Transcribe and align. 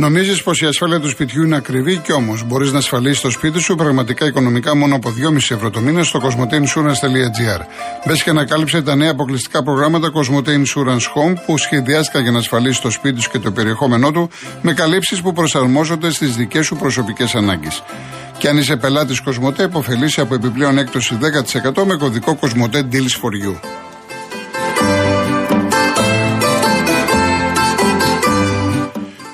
Νομίζεις 0.00 0.42
πως 0.42 0.60
η 0.60 0.66
ασφάλεια 0.66 1.00
του 1.00 1.08
σπιτιού 1.08 1.42
είναι 1.42 1.56
ακριβή 1.56 1.96
και 1.96 2.12
όμως 2.12 2.44
μπορείς 2.46 2.72
να 2.72 2.78
ασφαλίσεις 2.78 3.20
το 3.20 3.30
σπίτι 3.30 3.58
σου 3.58 3.74
πραγματικά 3.74 4.26
οικονομικά 4.26 4.76
μόνο 4.76 4.94
από 4.94 5.14
2,5 5.18 5.36
ευρώ 5.36 5.70
το 5.70 5.80
μήνα 5.80 6.02
στο 6.04 6.20
cosmoteinsurance.gr. 6.22 7.60
Μπες 8.06 8.22
και 8.22 8.30
ανακάλυψε 8.30 8.82
τα 8.82 8.96
νέα 8.96 9.10
αποκλειστικά 9.10 9.62
προγράμματα 9.62 10.10
Cosmote 10.12 10.48
Insurance 10.48 11.06
Home 11.14 11.34
που 11.46 11.58
σχεδιάστηκαν 11.58 12.22
για 12.22 12.30
να 12.30 12.38
ασφαλίσεις 12.38 12.80
το 12.80 12.90
σπίτι 12.90 13.20
σου 13.20 13.30
και 13.30 13.38
το 13.38 13.50
περιεχόμενό 13.50 14.10
του 14.10 14.30
με 14.62 14.72
καλύψεις 14.72 15.20
που 15.20 15.32
προσαρμόζονται 15.32 16.10
στις 16.10 16.36
δικές 16.36 16.66
σου 16.66 16.76
προσωπικές 16.76 17.34
ανάγκες. 17.34 17.82
Και 18.38 18.48
αν 18.48 18.56
είσαι 18.56 18.76
πελάτης 18.76 19.22
Cosmote, 19.26 19.58
υποφελήσει 19.58 20.20
από 20.20 20.34
επιπλέον 20.34 20.78
έκπτωση 20.78 21.18
10% 21.74 21.84
με 21.84 21.96
κωδικό 21.96 22.38
Cosmote 22.40 22.76
Deals 22.76 23.14
for 23.22 23.46
You. 23.46 23.89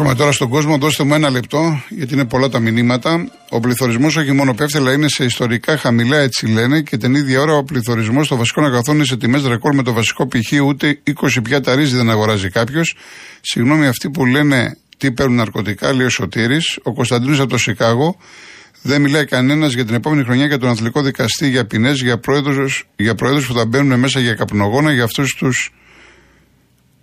Έρχομαι 0.00 0.16
τώρα 0.16 0.32
στον 0.32 0.48
κόσμο, 0.48 0.78
δώστε 0.78 1.04
μου 1.04 1.14
ένα 1.14 1.30
λεπτό, 1.30 1.82
γιατί 1.88 2.14
είναι 2.14 2.24
πολλά 2.24 2.48
τα 2.48 2.58
μηνύματα. 2.58 3.30
Ο 3.48 3.60
πληθωρισμός 3.60 4.16
όχι 4.16 4.32
μόνο 4.32 4.54
πέφτει, 4.54 4.76
αλλά 4.76 4.92
είναι 4.92 5.08
σε 5.08 5.24
ιστορικά 5.24 5.76
χαμηλά, 5.76 6.16
έτσι 6.16 6.46
λένε, 6.46 6.80
και 6.80 6.96
την 6.96 7.14
ίδια 7.14 7.40
ώρα 7.40 7.56
ο 7.56 7.64
πληθωρισμός 7.64 8.28
των 8.28 8.38
βασικών 8.38 8.64
αγαθών 8.64 8.94
είναι 8.94 9.04
σε 9.04 9.16
τιμές 9.16 9.46
ρεκόρ 9.46 9.74
με 9.74 9.82
το 9.82 9.92
βασικό 9.92 10.28
π.χ. 10.28 10.60
ούτε 10.64 10.98
20 11.22 11.38
πια 11.42 11.74
ρίζι 11.74 11.96
δεν 11.96 12.10
αγοράζει 12.10 12.48
κάποιος. 12.48 12.94
Συγγνώμη, 13.40 13.86
αυτοί 13.86 14.10
που 14.10 14.26
λένε 14.26 14.76
τι 14.98 15.12
παίρνουν 15.12 15.36
ναρκωτικά, 15.36 15.92
λέει 15.92 16.06
ο 16.06 16.10
Σωτήρης, 16.10 16.78
ο 16.82 16.92
Κωνσταντίνος 16.92 17.40
από 17.40 17.48
το 17.48 17.58
Σικάγο. 17.58 18.16
Δεν 18.82 19.00
μιλάει 19.00 19.24
κανένας 19.24 19.72
για 19.72 19.84
την 19.84 19.94
επόμενη 19.94 20.24
χρονιά 20.24 20.46
για 20.46 20.58
τον 20.58 20.68
αθλητικό 20.68 21.02
δικαστή, 21.02 21.48
για 21.48 21.66
ποινές, 21.66 22.00
για 22.00 22.18
πρόεδρου 22.18 22.64
για 22.96 23.14
που 23.14 23.54
θα 23.54 23.66
μπαίνουν 23.66 23.98
μέσα 23.98 24.20
για 24.20 24.34
καπνογόνα, 24.34 24.92
για 24.92 25.04
αυτούς 25.04 25.34
τους 25.34 25.72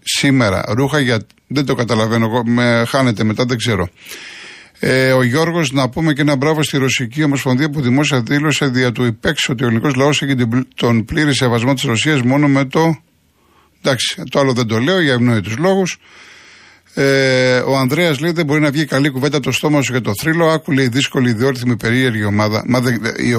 σήμερα. 0.06 0.64
Ρούχα 0.68 1.00
για. 1.00 1.20
Δεν 1.48 1.66
το 1.66 1.76
καταλαβαίνω. 1.76 2.26
Εγώ, 2.26 2.46
με 2.46 2.84
χάνετε 2.88 3.24
μετά, 3.24 3.46
δεν 3.46 3.58
ξέρω. 3.58 3.90
Ε, 4.80 5.12
ο 5.12 5.24
Γιώργος, 5.24 5.72
να 5.72 5.90
πούμε 5.90 6.14
και 6.14 6.22
ένα 6.22 6.36
μπράβο 6.36 6.64
στη 6.64 6.78
Ρωσική 6.78 7.24
Ομοσπονδία 7.24 7.70
που 7.70 7.82
δημόσια 7.82 8.22
δήλωσε 8.22 8.66
δια 8.66 8.92
του 8.92 9.04
υπέξ 9.06 9.50
ότι 9.50 9.64
ο 9.64 9.68
ελληνικός 9.68 9.96
λαός 9.96 10.22
έχει 10.22 10.36
τον 10.76 11.06
πλήρη 11.06 11.36
σεβασμό 11.36 11.74
της 11.74 11.84
Ρωσίας 11.84 12.22
μόνο 12.22 12.48
με 12.48 12.66
το. 12.66 12.96
Εντάξει, 13.82 14.24
το 14.30 14.40
άλλο 14.40 14.54
δεν 14.54 14.68
το 14.68 14.80
λέω 14.80 15.02
για 15.02 15.14
ευνόητους 15.14 15.58
λόγους. 15.58 15.98
Ε, 16.94 17.58
ο 17.58 17.78
Ανδρέας 17.78 18.20
λέει 18.20 18.32
δεν 18.32 18.46
μπορεί 18.46 18.62
να 18.62 18.72
βγει 18.72 18.86
καλή 18.86 19.10
κουβέντα 19.10 19.40
το 19.40 19.52
στόμα 19.52 19.82
σου 19.82 19.92
για 19.92 20.02
το 20.02 20.12
θρύλο. 20.22 20.48
Άκου 20.48 20.72
λέει 20.72 20.88
δύσκολη, 20.88 21.30
ιδιόρυθμη, 21.30 21.78
περίεργη 21.78 22.24
ομάδα. 22.24 22.64
Μα 22.68 22.80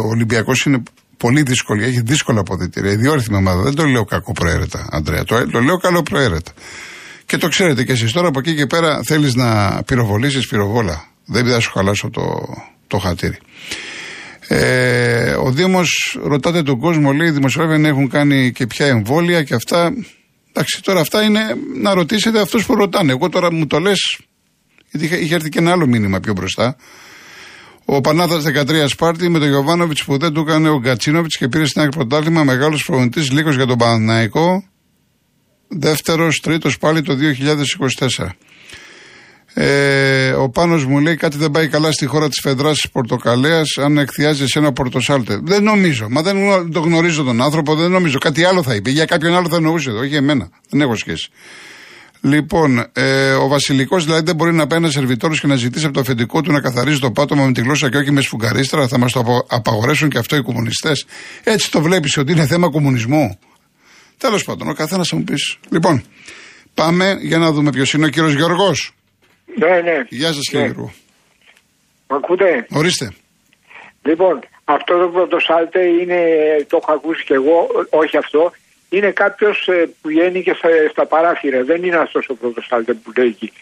ο 0.05 0.09
Ολυμπιακός 0.09 0.65
είναι 0.65 0.83
πολύ 1.17 1.43
δύσκολη, 1.43 1.85
έχει 1.85 2.01
δύσκολα 2.01 2.41
αποδητήρια. 2.41 2.93
Ιδιόρυθμη 2.93 3.37
ομάδα. 3.37 3.63
Δεν 3.63 3.75
το 3.75 3.85
λέω 3.85 4.05
κακό 4.05 4.33
προαίρετα, 4.33 4.89
Αντρέα. 4.91 5.25
Το, 5.25 5.47
το 5.51 5.61
λέω 5.61 5.77
καλό 5.77 6.03
προαίρετα. 6.03 6.53
Και 7.27 7.37
το 7.37 7.49
ξέρετε 7.49 7.85
κι 7.85 7.93
εσείς 7.93 8.13
τώρα 8.13 8.29
από 8.29 8.39
εκεί 8.39 8.55
και 8.55 8.67
πέρα 8.67 9.01
θέλεις 9.07 9.35
να 9.35 9.83
πυροβολήσεις 9.87 10.49
πυροβόλα. 10.49 11.05
Δεν 11.25 11.47
θα 11.47 11.61
σου 11.61 11.71
χαλάσω 11.73 12.11
το, 12.11 12.23
το 12.87 12.99
χατήρι. 12.99 13.39
Ε, 14.49 15.31
ο 15.31 15.51
Δήμος 15.51 16.19
ρωτάτε 16.23 16.63
τον 16.63 16.79
κόσμο, 16.79 17.13
λέει: 17.13 17.29
Οι 17.29 17.31
δημοσιογράφοι 17.31 17.87
έχουν 17.87 18.09
κάνει 18.09 18.53
και 18.53 18.67
ποια 18.67 18.87
εμβόλια 18.87 19.43
και 19.43 19.55
αυτά. 19.55 19.93
Εντάξει, 20.53 20.83
τώρα 20.83 21.01
αυτά 21.01 21.23
είναι 21.23 21.41
να 21.81 21.95
ρωτήσετε 21.95 22.41
αυτούς 22.41 22.67
που 22.67 22.75
ρωτάνε. 22.75 23.13
Εγώ 23.13 23.29
τώρα 23.29 23.53
μου 23.53 23.67
το 23.67 23.79
λες, 23.79 24.19
γιατί 24.91 25.17
είχε 25.17 25.35
έρθει 25.35 25.49
και 25.49 25.59
ένα 25.59 25.71
άλλο 25.71 25.87
μήνυμα 25.87 26.21
πιο 26.21 26.33
μπροστά. 26.33 26.77
Ο 27.89 28.01
Πανάθα 28.01 28.41
13 28.41 28.85
Σπάρτη 28.89 29.29
με 29.29 29.39
τον 29.39 29.49
Γιωβάνοβιτς 29.49 30.05
που 30.05 30.19
δεν 30.19 30.33
του 30.33 30.41
έκανε 30.41 30.69
ο 30.69 30.79
Γκατσίνοβιτς 30.79 31.37
και 31.37 31.49
πήρε 31.49 31.65
στην 31.65 31.81
άκρη 31.81 31.97
πρωτάθλημα 31.97 32.45
μεγάλος 32.45 32.85
προπονητής 32.85 33.31
λίγος 33.31 33.57
για 33.57 33.67
τον 33.67 33.79
Παναναϊκό. 33.79 34.65
Δεύτερος, 35.69 36.41
τρίτος 36.41 36.79
πάλι 36.79 37.03
το 37.03 37.15
2024. 37.15 38.37
Ε, 39.55 40.31
ο 40.31 40.49
Πάνος 40.49 40.85
μου 40.85 40.99
λέει 40.99 41.17
κάτι 41.17 41.37
δεν 41.37 41.51
πάει 41.51 41.69
καλά 41.69 41.93
στη 41.93 42.07
χώρα 42.07 42.29
της 42.29 42.39
Φεδράς 42.43 42.75
της 42.75 42.91
Πορτοκαλέας 42.91 43.79
αν 43.79 43.99
εκθιάζεις 43.99 44.51
σε 44.51 44.59
ένα 44.59 44.73
Πορτοσάλτε. 44.73 45.41
Δεν 45.43 45.63
νομίζω, 45.63 46.07
μα 46.11 46.23
δεν 46.23 46.37
το 46.73 46.81
γνωρίζω 46.81 47.23
τον 47.23 47.43
άνθρωπο, 47.43 47.75
δεν 47.75 47.91
νομίζω. 47.91 48.19
Κάτι 48.19 48.45
άλλο 48.45 48.63
θα 48.63 48.75
είπε, 48.75 48.91
για 48.91 49.05
κάποιον 49.05 49.35
άλλο 49.35 49.49
θα 49.49 49.57
εννοούσε, 49.57 49.91
όχι 49.91 50.15
εμένα, 50.15 50.49
δεν 50.69 50.81
έχω 50.81 50.97
σχέση. 50.97 51.29
Λοιπόν, 52.21 52.87
ε, 52.93 53.33
ο 53.33 53.49
Βασιλικός 53.49 54.05
δηλαδή 54.05 54.23
δεν 54.25 54.37
μπορεί 54.37 54.53
να 54.55 54.67
πάει 54.67 54.79
ένας 54.79 54.93
σερβιτόρος 54.93 55.41
και 55.41 55.47
να 55.47 55.57
ζητήσει 55.57 55.85
από 55.85 55.95
το 55.95 56.01
αφεντικό 56.01 56.41
του 56.41 56.53
να 56.53 56.61
καθαρίζει 56.61 56.99
το 56.99 57.11
πάτωμα 57.11 57.45
με 57.45 57.53
τη 57.53 57.61
γλώσσα 57.61 57.91
και 57.91 57.97
όχι 57.97 58.11
με 58.11 58.21
σφουγγαρίστρα. 58.21 58.89
Θα 58.89 58.99
μας 58.99 59.13
το 59.13 59.23
απαγορέσουν 59.49 60.09
και 60.09 60.19
αυτό 60.19 60.37
οι 60.37 60.43
κομμουνιστές. 60.43 61.07
Έτσι 61.45 61.71
το 61.71 61.81
βλέπεις 61.81 62.17
ότι 62.17 62.33
είναι 62.33 62.47
θέμα 62.47 62.71
κομμουνισμού. 62.71 63.39
Τέλος 64.19 64.45
πάντων, 64.45 64.69
ο 64.69 64.73
καθένας 64.73 65.09
θα 65.09 65.17
μου 65.17 65.25
πεις. 65.25 65.59
Λοιπόν, 65.71 66.05
πάμε 66.75 67.17
για 67.21 67.39
να 67.39 67.53
δούμε 67.53 67.71
ποιος 67.71 67.93
είναι 67.93 68.07
ο 68.07 68.09
κύριος 68.09 68.35
Γιώργος. 68.35 68.95
Ναι, 69.59 69.81
ναι. 69.81 70.05
Γεια 70.09 70.33
σας, 70.33 70.49
κύριε 70.51 70.67
ναι. 70.67 70.73
Γιώργο. 70.73 70.93
Ακούτε; 72.07 72.67
Ορίστε. 72.71 73.13
Λοιπόν, 74.03 74.41
αυτό 74.65 74.99
το 74.99 75.09
πρωτοσάλτε 75.09 75.81
είναι, 76.01 76.21
το 76.69 76.79
έχω 76.83 76.93
ακούσει 76.93 77.25
και 77.25 77.35
εγώ, 77.35 77.69
όχι 77.91 78.17
αυτό, 78.17 78.53
είναι 78.89 79.11
κάποιος 79.11 79.69
ε, 79.69 79.89
που 80.01 80.09
βγαίνει 80.09 80.43
και 80.43 80.55
στα, 80.59 80.69
στα 80.91 81.07
παράθυρα. 81.07 81.65
Δεν 81.65 81.85
είναι 81.85 81.97
αυτός 81.97 82.29
ο 82.29 82.35
πρωτοστάλτε 82.35 82.95
που 82.95 83.13
λέει 83.17 83.27
εκεί. 83.27 83.53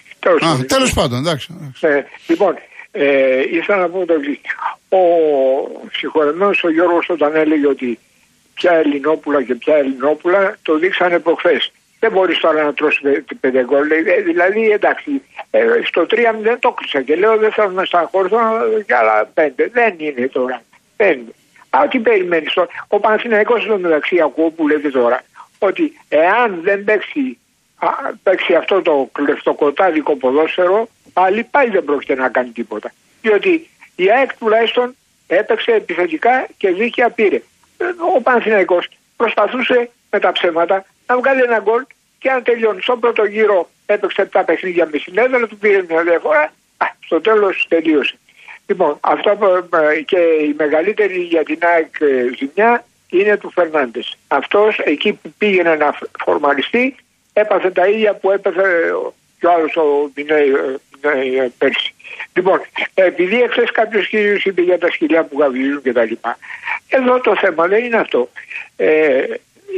Τέλος 0.67 0.93
πάντων, 0.95 1.19
εντάξει. 1.19 1.75
Ε, 1.81 2.03
λοιπόν, 2.27 2.55
ε, 2.93 3.41
ήθελα 3.51 3.79
να 3.79 3.89
πω 3.89 4.07
το 4.07 4.15
εξής. 4.15 4.39
Ο 4.89 4.99
συγχωρεμένος 5.93 6.65
ο 6.65 6.71
Γιώργος 6.71 7.09
όταν 7.09 7.37
έλεγε 7.37 7.67
ότι 7.67 7.99
ποια 8.55 8.73
Ελληνόπουλα 8.73 9.43
και 9.43 9.55
ποια 9.55 9.77
Ελληνόπουλα 9.77 10.57
το 10.63 10.79
δείξανε 10.79 11.19
προχθέ. 11.19 11.61
Δεν 12.01 12.13
μπορείς 12.13 12.39
τώρα 12.39 12.63
να 12.63 12.75
τρώσει 12.75 13.01
πέντε 13.41 13.65
γκολ. 13.65 13.91
Ε, 13.91 14.21
δηλαδή, 14.25 14.71
εντάξει, 14.71 15.23
ε, 15.51 15.61
στο 15.85 16.07
3 16.11 16.17
δεν 16.43 16.59
το 16.59 16.73
κλείσα 16.73 17.03
και 17.03 17.17
λέω 17.17 17.37
δεν 17.37 17.53
θέλω 17.53 17.71
να 17.71 17.85
σταχωρθώ 17.85 18.39
για 18.87 18.99
άλλα 18.99 19.31
πέντε. 19.35 19.71
Δεν 19.73 19.95
είναι 19.99 20.29
τώρα. 20.29 20.63
Πέντε. 20.97 21.31
Α, 21.77 21.89
τι 21.89 21.99
περιμένεις 21.99 22.53
τώρα. 22.53 22.69
Ο 22.89 23.01
Παναθηναϊκός 23.01 23.63
στο 23.63 23.79
μεταξύ 23.79 24.21
ακούω 24.21 24.51
που 24.51 24.69
λέτε 24.69 24.91
τώρα 24.91 25.23
ότι 25.59 26.01
εάν 26.09 26.61
δεν 26.63 26.85
παίξει, 26.85 27.39
α, 27.77 27.89
παίξει 28.23 28.55
αυτό 28.55 28.83
το 28.83 29.09
κλεφτοκοτάδικο 29.13 30.17
ποδόσφαιρο 30.17 30.89
πάλι 31.13 31.45
πάλι 31.45 31.71
δεν 31.71 31.85
πρόκειται 31.85 32.15
να 32.15 32.29
κάνει 32.29 32.51
τίποτα. 32.51 32.93
Διότι 33.23 33.69
η 33.97 34.11
ΑΕΚ 34.11 34.37
τουλάχιστον 34.39 34.97
έπαιξε 35.27 35.71
επιθετικά 35.73 36.47
και 36.57 36.71
δίκαια 36.71 37.11
πήρε. 37.11 37.43
Ο 38.15 38.21
Παναθηναϊκός 38.21 38.89
προσπαθούσε 39.17 39.91
με 40.11 40.19
τα 40.19 40.33
ψέματα 40.33 40.85
να 41.07 41.17
βγάλει 41.17 41.43
ένα 41.43 41.59
γκολ 41.59 41.85
και 42.19 42.31
αν 42.31 42.43
τελειώνει 42.43 42.83
στον 42.83 43.01
πρώτο 43.01 43.25
γύρο 43.25 43.71
έπαιξε 43.87 44.25
τα 44.25 44.45
παιχνίδια 44.45 44.89
με 44.93 44.99
συνέδρα, 44.99 45.47
του 45.47 45.59
πήρε 45.59 45.85
μια 45.89 46.03
διαφορά, 46.03 46.53
στο 47.05 47.21
τέλος 47.21 47.67
τελείωσε. 47.69 48.19
Λοιπόν, 48.67 48.99
αυτό 49.01 49.39
και 50.05 50.19
η 50.19 50.55
μεγαλύτερη 50.59 51.21
για 51.21 51.43
την 51.43 51.59
ΑΕΚ 51.61 52.01
ε, 52.01 52.37
ζημιά 52.37 52.85
είναι 53.09 53.37
του 53.37 53.51
Φερνάντες. 53.51 54.17
Αυτός 54.29 54.79
εκεί 54.79 55.13
που 55.13 55.33
πήγαινε 55.39 55.75
να 55.75 55.99
φορμαριστεί 56.25 56.95
έπαθε 57.33 57.71
τα 57.71 57.87
ίδια 57.87 58.15
που 58.15 58.31
έπαθε 58.31 58.63
και 59.41 59.47
ο 59.47 59.53
άλλος 59.53 59.77
ο 59.77 60.11
Μπινέι 60.15 60.49
ε, 61.01 61.49
πέρσι. 61.59 61.95
Λοιπόν, 62.33 62.61
επειδή 62.95 63.43
εχθές 63.43 63.71
κάποιος 63.71 64.09
κύριος 64.09 64.45
είπε 64.45 64.63
για 64.63 64.79
τα 64.79 64.91
σκυλιά 64.91 65.25
που 65.25 65.39
γαβγίζουν 65.39 65.83
κτλ. 65.83 66.13
Εδώ 66.89 67.21
το 67.21 67.37
θέμα 67.37 67.67
δεν 67.67 67.85
είναι 67.85 67.97
αυτό. 67.97 68.29
Ε, 68.77 69.25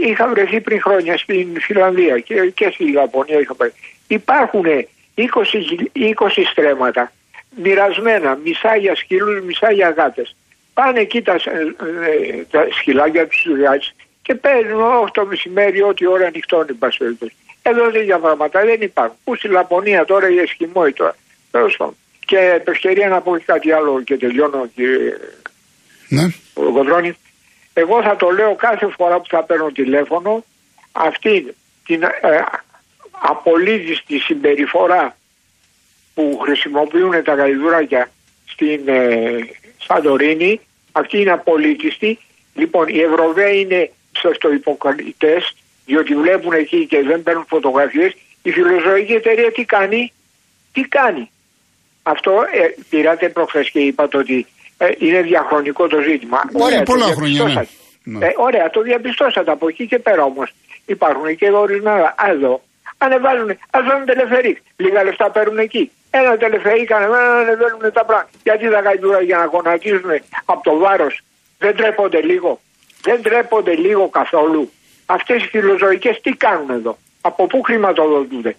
είχα 0.02 0.28
βρεθεί 0.28 0.60
πριν 0.60 0.80
χρόνια 0.80 1.18
στην 1.18 1.60
Φιλανδία 1.60 2.18
και, 2.18 2.52
και 2.54 2.70
στη 2.74 2.92
Ιαπωνία 2.92 3.40
είχα 3.40 3.54
Υπάρχουν 4.06 4.64
20, 4.64 5.24
20 5.94 6.28
στρέμματα 6.50 7.12
μοιρασμένα, 7.62 8.38
μισά 8.44 8.76
για 8.76 8.94
σκύλους, 8.94 9.44
μισά 9.44 9.70
για 9.70 9.90
γάτες. 9.90 10.36
Πάνε 10.74 11.00
εκεί 11.00 11.22
τα, 11.22 11.34
ε, 11.34 12.42
τα 12.50 12.66
σκυλάκια 12.70 13.26
του 13.26 13.56
γάτες 13.56 13.94
και 14.22 14.34
παίρνουν 14.34 14.82
όχι 14.82 15.10
το 15.12 15.26
μεσημέρι 15.26 15.82
ό,τι 15.82 16.06
ώρα 16.06 16.26
ανοιχτώνει 16.26 16.78
η 17.20 17.32
Εδώ 17.62 17.88
για 17.88 18.18
πράγματα 18.18 18.64
δεν 18.64 18.80
υπάρχουν. 18.80 19.16
Πού 19.24 19.36
στη 19.36 19.48
Λαπωνία 19.48 20.04
τώρα 20.04 20.30
οι 20.30 20.38
Εσκιμόοι 20.38 20.92
τώρα. 20.92 21.16
Και 22.26 22.62
ευκαιρία 22.66 23.08
να 23.08 23.20
πω 23.20 23.38
κάτι 23.44 23.72
άλλο 23.72 24.02
και 24.02 24.16
τελειώνω 24.16 24.66
κύριε 24.74 25.16
ναι. 26.08 26.22
Κοντρώνη. 26.54 27.16
Εγώ 27.74 28.02
θα 28.02 28.16
το 28.16 28.30
λέω 28.30 28.54
κάθε 28.54 28.88
φορά 28.96 29.20
που 29.20 29.28
θα 29.28 29.42
παίρνω 29.42 29.70
τηλέφωνο 29.70 30.44
αυτή 30.92 31.54
την 31.86 32.02
ε, 32.02 32.10
απολύτιστη 33.10 34.18
συμπεριφορά 34.18 35.16
που 36.16 36.38
χρησιμοποιούν 36.42 37.22
τα 37.24 37.34
γαϊδουράκια 37.34 38.10
στην 38.46 38.80
ε, 38.86 39.38
Σαντορίνη, 39.78 40.60
αυτή 40.92 41.20
είναι 41.20 41.30
απολύτιστη. 41.30 42.18
Λοιπόν, 42.54 42.88
οι 42.88 43.00
Ευρωπαίοι 43.00 43.60
είναι 43.60 43.90
ψευτοϊποκριτές, 44.12 45.56
διότι 45.86 46.14
βλέπουν 46.14 46.52
εκεί 46.52 46.86
και 46.86 47.02
δεν 47.02 47.22
παίρνουν 47.22 47.44
φωτογραφίες. 47.48 48.16
Η 48.42 48.50
φιλοζωική 48.50 49.12
εταιρεία 49.12 49.52
τι 49.52 49.64
κάνει, 49.64 50.12
τι 50.72 50.80
κάνει; 50.80 51.30
Αυτό 52.02 52.32
ε, 52.32 52.74
πήρατε 52.90 53.28
προχθές 53.28 53.70
και 53.70 53.78
είπατε 53.78 54.16
ότι 54.16 54.46
ε, 54.78 54.88
είναι 54.98 55.20
διαχρονικό 55.22 55.86
το 55.86 56.00
ζήτημα. 56.00 56.40
Ναι, 56.52 56.64
ωραία, 56.64 56.82
πολλά 56.82 57.04
χρόνια. 57.04 57.44
Ναι. 57.44 57.62
ναι. 58.18 58.26
Ε, 58.26 58.32
ωραία, 58.36 58.70
το 58.70 58.80
διαπιστώσατε 58.82 59.50
από 59.50 59.68
εκεί 59.68 59.86
και 59.86 59.98
πέρα 59.98 60.22
όμως. 60.22 60.54
Υπάρχουν 60.86 61.36
και 61.36 61.50
ορισμένα 61.50 62.14
εδώ. 62.30 62.62
Ανεβάζουν, 62.98 63.50
α 63.50 63.78
βάλουν 63.88 64.06
τελεφερή. 64.06 64.62
Λίγα 64.76 65.04
λεφτά 65.04 65.30
παίρνουν 65.30 65.58
εκεί. 65.58 65.90
Ένα 66.10 66.36
τελεφερή 66.36 66.86
ανεβαίνουν 67.40 67.92
τα 67.92 68.04
πράγματα. 68.04 68.38
Γιατί 68.42 68.70
τα 68.70 68.80
γαϊδούρα 68.80 69.20
για 69.22 69.38
να 69.38 69.44
γονατίζουν 69.44 70.10
από 70.44 70.62
το 70.62 70.78
βάρος 70.78 71.14
δεν 71.58 71.76
τρέπονται 71.76 72.20
λίγο. 72.20 72.60
Δεν 73.02 73.22
τρέπονται 73.22 73.74
λίγο 73.74 74.08
καθόλου. 74.08 74.70
Αυτές 75.06 75.42
οι 75.42 75.48
φιλοζωικές 75.48 76.20
τι 76.22 76.30
κάνουν 76.30 76.70
εδώ; 76.70 76.98
Από 77.20 77.46
πού 77.46 77.62
χρηματοδοτούνται; 77.62 78.56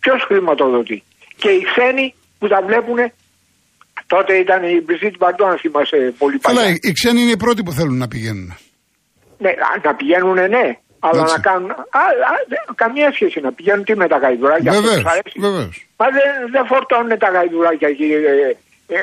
Ποιος 0.00 0.24
χρηματοδοτεί; 0.28 1.02
Και 1.36 1.50
οι 1.50 1.62
ξένοι 1.70 2.14
που 2.38 2.48
τα 2.48 2.62
βλέπουν 2.66 2.98
Τότε 4.14 4.32
ήταν 4.44 4.62
η 4.62 4.80
Μπριζίτ 4.84 5.14
Μπαρντό, 5.18 5.44
αν 5.46 5.58
θυμάσαι 5.58 6.14
πολύ 6.18 6.38
παλιά. 6.38 6.60
Καλά, 6.60 6.76
οι 6.80 6.92
ξένοι 6.92 7.20
είναι 7.20 7.30
οι 7.30 7.36
πρώτοι 7.36 7.62
που 7.62 7.72
θέλουν 7.72 7.96
να 7.96 8.08
πηγαίνουν. 8.08 8.56
Ναι, 9.38 9.52
να 9.82 9.94
πηγαίνουν, 9.94 10.34
ναι. 10.34 10.66
Αλλά 11.00 11.22
να 11.22 11.38
κάνουν. 11.38 11.70
Α, 11.70 11.76
α, 11.76 12.74
καμία 12.74 13.12
σχέση 13.12 13.40
να 13.40 13.52
πηγαίνουν 13.52 13.84
τι 13.84 13.96
με 13.96 14.08
τα 14.08 14.16
γαϊδουράκια. 14.16 14.72
Βεβαίως. 14.72 15.86
Μα 15.96 16.06
δεν, 16.10 16.50
δεν 16.50 16.66
φορτώνουν 16.66 17.18
τα 17.18 17.28
γαϊδουράκια 17.28 17.88
εκεί. 17.88 18.12
Ε, 18.12 18.56
ε, 18.86 19.00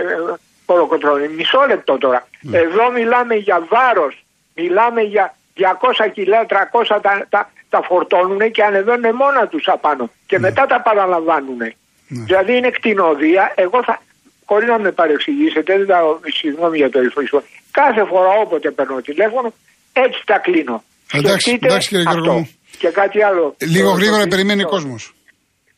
ε, 1.23 1.27
Μισό 1.35 1.65
λεπτό 1.67 1.97
τώρα. 1.97 2.27
Ναι. 2.41 2.57
Εδώ 2.57 2.91
μιλάμε 2.91 3.35
για 3.35 3.65
βάρος. 3.69 4.25
Μιλάμε 4.55 5.01
για 5.01 5.35
200 5.57 6.09
κιλά, 6.13 6.45
300 6.45 6.99
τα, 7.01 7.25
τα, 7.29 7.49
τα 7.69 7.81
φορτώνουν 7.81 8.51
και 8.51 8.63
ανεβαίνουν 8.63 9.15
μόνα 9.15 9.47
τους 9.47 9.67
απάνω. 9.67 10.11
Και 10.25 10.37
ναι. 10.37 10.47
μετά 10.47 10.65
τα 10.65 10.81
παραλαμβάνουν. 10.81 11.57
Ναι. 11.57 11.69
Δηλαδή 12.07 12.57
είναι 12.57 12.69
κτηνοδία. 12.69 13.53
Εγώ 13.55 13.83
θα, 13.83 14.01
χωρίς 14.45 14.67
να 14.67 14.79
με 14.79 14.91
παρεξηγήσετε, 14.91 15.77
δεν 15.77 15.87
τα 15.87 16.19
συγγνώμη 16.25 16.77
για 16.77 16.89
το 16.89 17.01
ηφισμό. 17.01 17.43
Κάθε 17.71 18.05
φορά 18.05 18.29
όποτε 18.29 18.71
παίρνω 18.71 19.01
τηλέφωνο, 19.01 19.53
έτσι 19.93 20.21
τα 20.25 20.37
κλείνω. 20.37 20.83
Εντάξει, 21.11 21.57
εντάξει 21.61 21.87
κύριε 21.89 22.03
Γιώργο 22.11 22.33
μου. 22.33 22.49
Και 22.77 22.89
κάτι 22.89 23.23
άλλο. 23.23 23.55
Λίγο 23.59 23.91
γρήγορα 23.91 24.27
περιμένει 24.27 24.63
ο 24.63 24.67
κόσμος. 24.67 25.13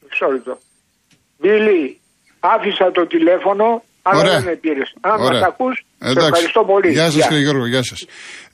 Μισό 0.10 0.32
λεπτό. 0.32 0.60
Μπίλι, 1.38 2.00
άφησα 2.40 2.92
το 2.92 3.08
τηλέφωνο, 3.08 3.84
αλλά 4.02 4.24
δεν 4.24 4.44
με 4.44 4.56
πήρες. 4.56 4.94
Αν 5.02 5.16
μα 5.22 5.48
ακούς, 5.48 5.86
ευχαριστώ 6.00 6.64
πολύ. 6.66 6.92
Γεια 6.92 7.12
σας 7.12 7.28
κύριε 7.28 7.44
Γιώργο, 7.44 7.68
γεια 7.68 7.84
σας. 7.84 8.06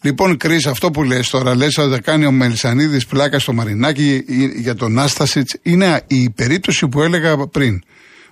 Λοιπόν, 0.01 0.37
Κρι, 0.37 0.57
αυτό 0.69 0.91
που 0.91 1.03
λες 1.03 1.29
τώρα, 1.29 1.55
λες 1.55 1.77
ότι 1.77 1.91
θα 1.91 2.01
κάνει 2.01 2.25
ο 2.25 2.31
Μελισανίδης 2.31 3.05
πλάκα 3.05 3.39
στο 3.39 3.53
Μαρινάκι 3.53 4.23
για 4.55 4.75
τον 4.75 4.99
Άστασιτς, 4.99 5.59
είναι 5.61 6.01
η 6.07 6.29
περίπτωση 6.29 6.87
που 6.87 7.01
έλεγα 7.01 7.37
πριν. 7.37 7.83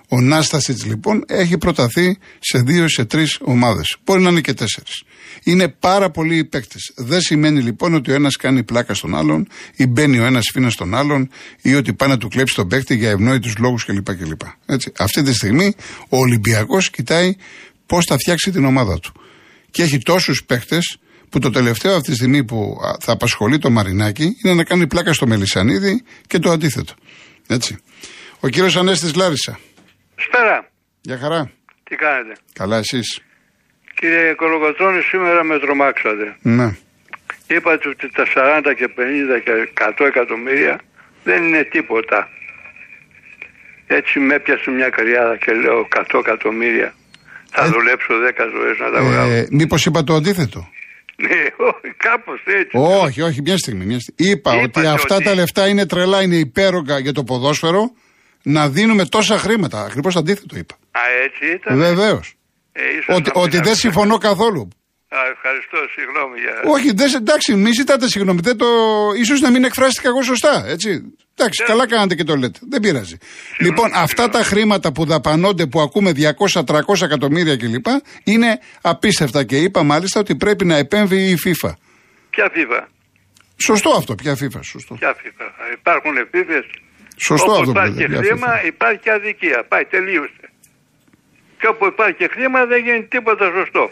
Ο 0.08 0.20
Νάστασιτς 0.20 0.84
λοιπόν 0.84 1.24
έχει 1.26 1.58
προταθεί 1.58 2.18
σε 2.38 2.58
δύο 2.58 2.88
σε 2.88 3.04
τρεις 3.04 3.38
ομάδες. 3.40 3.96
Μπορεί 4.04 4.22
να 4.22 4.30
είναι 4.30 4.40
και 4.40 4.54
τέσσερις. 4.54 5.02
Είναι 5.42 5.68
πάρα 5.68 6.10
πολλοί 6.10 6.36
οι 6.36 6.44
παίκτες. 6.44 6.92
Δεν 6.94 7.20
σημαίνει 7.20 7.60
λοιπόν 7.60 7.94
ότι 7.94 8.10
ο 8.10 8.14
ένας 8.14 8.36
κάνει 8.36 8.62
πλάκα 8.62 8.94
στον 8.94 9.14
άλλον 9.14 9.48
ή 9.76 9.86
μπαίνει 9.86 10.18
ο 10.18 10.24
ένας 10.24 10.44
φίνα 10.52 10.70
στον 10.70 10.94
άλλον 10.94 11.30
ή 11.62 11.74
ότι 11.74 11.92
πάει 11.92 12.08
να 12.08 12.18
του 12.18 12.28
κλέψει 12.28 12.54
τον 12.54 12.68
παίκτη 12.68 12.96
για 12.96 13.10
ευνόητους 13.10 13.56
λόγους 13.58 13.84
κλπ. 13.84 14.16
κλπ. 14.16 14.40
Έτσι. 14.66 14.92
Αυτή 14.98 15.22
τη 15.22 15.34
στιγμή 15.34 15.74
ο 16.08 16.16
Ολυμπιακός 16.16 16.90
κοιτάει 16.90 17.34
πώς 17.86 18.04
θα 18.04 18.14
φτιάξει 18.14 18.50
την 18.50 18.64
ομάδα 18.64 18.98
του. 18.98 19.12
Και 19.70 19.82
έχει 19.82 19.98
τόσους 19.98 20.44
παίκτες 20.44 20.98
που 21.28 21.38
το 21.38 21.50
τελευταίο 21.50 21.96
αυτή 21.96 22.10
τη 22.10 22.16
στιγμή 22.16 22.44
που 22.44 22.76
θα 23.00 23.12
απασχολεί 23.12 23.58
το 23.58 23.70
Μαρινάκι 23.70 24.36
είναι 24.44 24.54
να 24.54 24.64
κάνει 24.64 24.86
πλάκα 24.86 25.12
στο 25.12 25.26
Μελισανίδη 25.26 26.02
και 26.26 26.38
το 26.38 26.50
αντίθετο. 26.50 26.94
Έτσι. 27.46 27.76
Ο 28.40 28.48
κύριος 28.48 28.76
Ανέστης 28.76 29.14
Λάρισα. 29.14 29.58
Καλησπέρα. 30.24 30.68
Γεια 31.00 31.18
χαρά. 31.18 31.50
Τι 31.84 31.96
κάνετε; 31.96 32.34
Καλά 32.52 32.76
εσείς; 32.76 33.22
Κύριε 33.94 34.34
Κολοκοτρώνη, 34.34 35.00
σήμερα 35.02 35.44
με 35.44 35.58
τρομάξατε. 35.58 36.36
Ναι. 36.42 36.68
Είπατε 37.46 37.88
ότι 37.88 38.10
τα 38.10 38.24
40 38.34 38.74
και 38.78 38.86
50 38.96 39.40
και 39.44 39.52
100 39.98 40.06
εκατομμύρια 40.06 40.80
δεν 41.24 41.44
είναι 41.44 41.64
τίποτα. 41.64 42.28
Έτσι 43.86 44.18
με 44.18 44.34
έπιασε 44.34 44.70
μια 44.70 44.88
καριάδα 44.88 45.36
και 45.36 45.52
λέω 45.52 45.88
100 46.12 46.18
εκατομμύρια. 46.18 46.94
Θα 47.50 47.64
ε, 47.64 47.68
δουλέψω 47.68 48.12
10 48.14 48.44
ζωές 48.56 48.78
να 48.78 48.90
τα 48.90 49.02
βγάλω. 49.02 49.32
Ε, 49.32 49.46
Μήπως 49.50 49.86
είπα 49.86 50.04
το 50.04 50.14
αντίθετο; 50.14 50.68
Ναι, 51.16 51.42
κάπως 51.96 52.40
έτσι. 52.46 52.76
Όχι, 53.04 53.22
όχι, 53.22 53.40
μια 53.42 53.56
στιγμή. 53.58 53.84
Μια 53.84 54.00
στιγμή. 54.00 54.30
Είπα, 54.32 54.52
ότι 54.62 54.86
αυτά 54.86 55.20
τα 55.20 55.34
λεφτά 55.34 55.68
είναι 55.68 55.86
τρελά, 55.86 56.22
είναι 56.22 56.36
υπέρογκα 56.36 56.98
για 56.98 57.12
το 57.12 57.24
ποδόσφαιρο 57.24 57.92
να 58.44 58.68
δίνουμε 58.68 59.06
τόσα 59.06 59.38
χρήματα. 59.38 59.84
Ακριβώς 59.84 60.16
αντίθετο 60.16 60.56
είπα. 60.56 60.74
Α, 60.90 61.00
έτσι 61.24 61.54
ήταν. 61.54 61.76
Βεβαίως. 61.76 62.34
Ε, 62.72 63.14
ότι, 63.14 63.30
ότι 63.34 63.60
δεν 63.60 63.74
συμφωνώ 63.74 64.18
καθόλου. 64.18 64.68
Α, 65.08 65.18
ευχαριστώ, 65.32 65.78
συγγνώμη 65.94 66.40
για. 66.40 66.72
Όχι, 66.72 66.92
δεν, 66.92 67.14
εντάξει, 67.14 67.54
μη 67.54 67.70
ζητάτε 67.72 68.08
συγγνώμη. 68.08 68.40
Δεν 68.42 68.56
το... 68.56 68.66
ίσως 69.16 69.40
να 69.40 69.50
μην 69.50 69.64
εκφράστηκα 69.64 70.08
εγώ 70.08 70.22
σωστά. 70.22 70.64
Έτσι. 70.66 70.88
Εντάξει, 71.34 71.62
δεν... 71.62 71.66
καλά 71.66 71.86
κάνατε 71.88 72.14
και 72.14 72.24
το 72.24 72.36
λέτε. 72.36 72.58
Δεν 72.70 72.80
πειράζει. 72.80 73.16
λοιπόν, 73.58 73.90
αυτά 73.94 74.28
τα 74.28 74.42
χρήματα 74.42 74.92
που 74.92 75.04
δαπανώνται, 75.04 75.66
που 75.66 75.80
ακούμε 75.80 76.12
200-300 76.54 77.02
εκατομμύρια 77.02 77.56
κλπ. 77.56 77.86
είναι 78.24 78.58
απίστευτα 78.80 79.44
και 79.44 79.56
είπα 79.56 79.82
μάλιστα 79.82 80.20
ότι 80.20 80.36
πρέπει 80.36 80.64
να 80.64 80.76
επέμβει 80.76 81.16
η 81.16 81.38
FIFA. 81.44 81.72
Ποια 82.30 82.50
FIFA; 82.54 82.86
Σωστό 83.56 83.90
αυτό, 83.90 84.14
ποια 84.14 84.32
FIFA. 84.32 84.60
Σωστό. 84.62 84.94
Ποια 84.94 85.14
FIFA; 85.14 85.72
Υπάρχουν 85.72 86.16
επίθεση. 86.16 86.83
Σωστό 87.16 87.52
Όπου 87.52 87.70
υπάρχει 87.70 88.06
χρήμα 88.06 88.64
υπάρχει 88.64 89.10
αδικία. 89.10 89.64
Πάει, 89.68 89.84
τελείωσε. 89.84 90.46
Και 91.58 91.66
όπου 91.66 91.86
υπάρχει 91.86 92.28
χρήμα 92.30 92.64
δεν 92.64 92.82
γίνει 92.84 93.04
τίποτα 93.04 93.50
σωστό. 93.56 93.90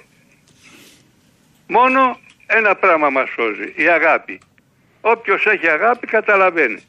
Μόνο 1.69 2.19
ένα 2.47 2.75
πράγμα 2.75 3.11
μας 3.11 3.29
σώζει, 3.31 3.73
η 3.77 3.89
αγάπη. 3.89 4.41
Όποιος 5.01 5.47
έχει 5.47 5.69
αγάπη 5.69 6.07
καταλαβαίνει. 6.07 6.83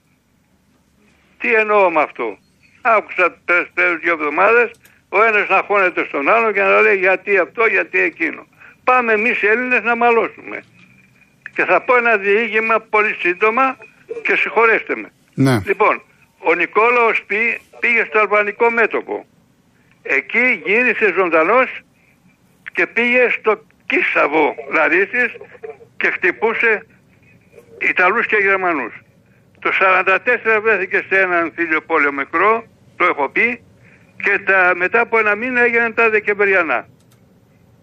Τι 1.39 1.53
εννοώ 1.53 1.91
με 1.91 2.01
αυτό; 2.01 2.37
Άκουσα 2.81 3.35
πριν 3.75 3.99
δύο 4.01 4.13
εβδομάδες 4.13 4.71
ο 5.09 5.23
ένας 5.23 5.49
να 5.49 5.61
χώνεται 5.67 6.03
στον 6.05 6.29
άλλο 6.29 6.51
και 6.51 6.61
να 6.61 6.81
λέει 6.81 6.97
γιατί 6.97 7.37
αυτό, 7.37 7.65
γιατί 7.65 7.99
εκείνο. 7.99 8.41
Πάμε 8.83 9.13
εμείς 9.13 9.41
οι 9.41 9.47
Έλληνες 9.47 9.83
να 9.83 9.95
μαλώσουμε. 9.95 10.63
Και 11.55 11.65
θα 11.65 11.81
πω 11.81 11.95
ένα 11.95 12.17
διήγημα 12.17 12.79
πολύ 12.89 13.13
σύντομα 13.19 13.77
και 14.23 14.35
συγχωρέστε 14.35 14.95
με. 14.95 15.11
Ναι. 15.33 15.61
Λοιπόν, 15.65 16.01
ο 16.43 16.53
Νικόλαος 16.53 17.25
πήγε 17.79 18.03
στο 18.07 18.19
αλβανικό 18.19 18.71
μέτωπο. 18.71 19.25
Εκεί 20.03 20.61
γύρισε 20.65 21.13
ζωντανός 21.17 21.81
και 22.73 22.87
πήγε 22.87 23.29
στο 23.29 23.65
Κίσαβο 23.85 24.55
Λαρίσης 24.71 25.31
και 25.97 26.09
χτυπούσε 26.09 26.85
Ιταλούς 27.77 28.25
και 28.25 28.35
Γερμανούς. 28.35 28.93
Το 29.59 29.71
1944 29.79 30.59
βρέθηκε 30.61 31.03
σε 31.09 31.19
έναν 31.19 31.51
φίλιο 31.55 31.81
πόλεμο 31.81 32.17
μικρό, 32.17 32.63
το 32.95 33.05
έχω 33.05 33.29
πει, 33.29 33.63
και 34.23 34.39
τα, 34.39 34.73
μετά 34.75 34.99
από 34.99 35.17
ένα 35.17 35.35
μήνα 35.35 35.61
έγιναν 35.61 35.93
τα 35.93 36.09
Δεκεμβριανά. 36.09 36.87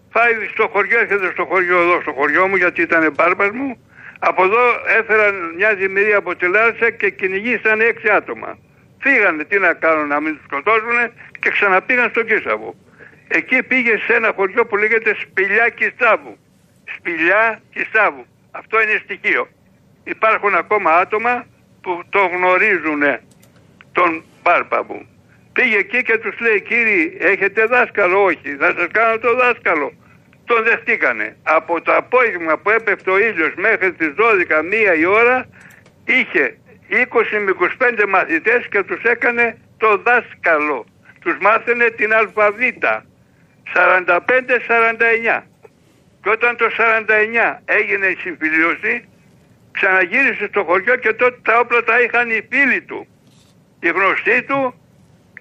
Φάει 0.09 0.33
στο 0.51 0.67
χωριό, 0.67 0.99
έρχεται 0.99 1.31
στο 1.31 1.45
χωριό 1.45 1.81
εδώ, 1.81 2.01
στο 2.01 2.11
χωριό 2.11 2.47
μου, 2.47 2.55
γιατί 2.55 2.81
ήταν 2.81 3.13
μπάρμπας 3.15 3.49
μου, 3.49 3.77
από 4.23 4.43
εδώ 4.43 4.63
έφεραν 4.99 5.53
μια 5.55 5.75
ζημιρία 5.79 6.17
από 6.17 6.35
τη 6.35 6.47
Λάρισα 6.47 6.89
και 6.89 7.09
κυνηγήσαν 7.09 7.81
έξι 7.81 8.09
άτομα. 8.09 8.57
Φύγανε 8.99 9.43
τι 9.43 9.59
να 9.59 9.73
κάνουν 9.73 10.07
να 10.07 10.19
μην 10.19 10.35
τους 10.35 10.43
σκοτώσουν 10.43 10.97
και 11.39 11.49
ξαναπήγαν 11.49 12.09
στον 12.09 12.25
Κίσαβο. 12.25 12.75
Εκεί 13.27 13.63
πήγε 13.63 13.97
σε 13.97 14.13
ένα 14.13 14.31
χωριό 14.35 14.65
που 14.65 14.77
λέγεται 14.77 15.15
Σπηλιά 15.21 15.69
Κιστάβου. 15.69 16.37
Σπηλιά 16.95 17.61
Κιστάβου. 17.73 18.25
Αυτό 18.51 18.81
είναι 18.81 19.01
στοιχείο. 19.03 19.47
Υπάρχουν 20.03 20.55
ακόμα 20.55 20.91
άτομα 20.91 21.45
που 21.81 22.01
το 22.09 22.19
γνωρίζουν 22.25 23.01
τον 23.91 24.23
μου. 24.87 25.05
Πήγε 25.53 25.77
εκεί 25.77 26.01
και 26.03 26.17
τους 26.17 26.39
λέει 26.39 26.61
κύριοι 26.61 27.17
έχετε 27.19 27.65
δάσκαλο 27.65 28.23
όχι 28.23 28.55
θα 28.59 28.73
σας 28.77 28.87
κάνω 28.91 29.17
το 29.17 29.35
δάσκαλο 29.35 29.93
τον 30.51 30.63
δεχτήκανε. 30.63 31.27
Από 31.57 31.81
το 31.81 31.91
απόγευμα 32.01 32.53
που 32.57 32.69
έπεφτε 32.77 33.09
ο 33.11 33.17
ήλιος 33.29 33.53
μέχρι 33.55 33.91
τις 33.99 34.11
12 34.17 34.63
μία 34.71 34.93
η 35.03 35.05
ώρα 35.05 35.37
είχε 36.05 36.45
20 36.89 37.39
με 37.45 37.51
25 38.03 38.05
μαθητές 38.15 38.61
και 38.71 38.83
τους 38.83 39.01
έκανε 39.03 39.45
το 39.77 39.89
δάσκαλο. 40.05 40.85
Τους 41.23 41.35
μάθαινε 41.41 41.87
την 41.89 42.13
αλφαβήτα. 42.13 43.05
45-49. 43.73 45.43
Και 46.21 46.29
όταν 46.29 46.57
το 46.57 46.67
49 46.77 47.61
έγινε 47.65 48.05
η 48.05 48.15
συμφιλίωση, 48.25 48.93
ξαναγύρισε 49.71 50.45
στο 50.51 50.63
χωριό 50.63 50.95
και 50.95 51.13
τότε 51.13 51.37
τα 51.47 51.59
όπλα 51.59 51.83
τα 51.83 52.01
είχαν 52.01 52.29
οι 52.29 52.41
φίλοι 52.49 52.81
του, 52.81 53.07
οι 53.79 53.89
γνωστοί 53.89 54.43
του 54.43 54.61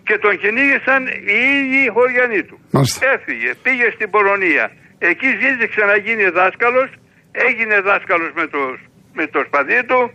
και 0.02 0.18
τον 0.18 0.38
κυνήγησαν 0.38 1.06
οι 1.06 1.38
ίδιοι 1.58 1.80
οι 1.84 1.90
χωριανοί 1.96 2.42
του. 2.42 2.56
Μάλιστα. 2.70 3.10
Έφυγε, 3.12 3.50
πήγε 3.62 3.90
στην 3.94 4.10
Πολωνία. 4.10 4.64
Εκεί 5.02 5.26
ζήτησε 5.26 5.84
να 5.84 5.96
γίνει 5.96 6.24
δάσκαλος, 6.28 6.90
έγινε 7.32 7.80
δάσκαλος 7.80 8.30
με 8.34 8.46
το, 8.46 8.78
με 9.12 9.26
το 9.26 9.42
σπαθί 9.46 9.84
του, 9.84 10.12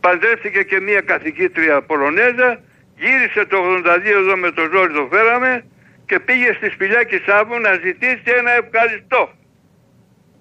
παντρεύτηκε 0.00 0.62
και 0.62 0.80
μία 0.80 1.00
καθηγήτρια 1.00 1.82
Πολωνέζα, 1.82 2.60
γύρισε 2.96 3.44
το 3.44 3.58
82 3.84 4.00
εδώ 4.04 4.36
με 4.36 4.50
το 4.50 4.62
ζόρι 4.72 4.92
το 4.92 5.08
φέραμε 5.12 5.64
και 6.06 6.20
πήγε 6.20 6.52
στη 6.52 6.68
σπηλιά 6.70 7.02
Κισάβου 7.02 7.60
να 7.60 7.72
ζητήσει 7.84 8.22
ένα 8.24 8.50
ευχαριστώ. 8.50 9.30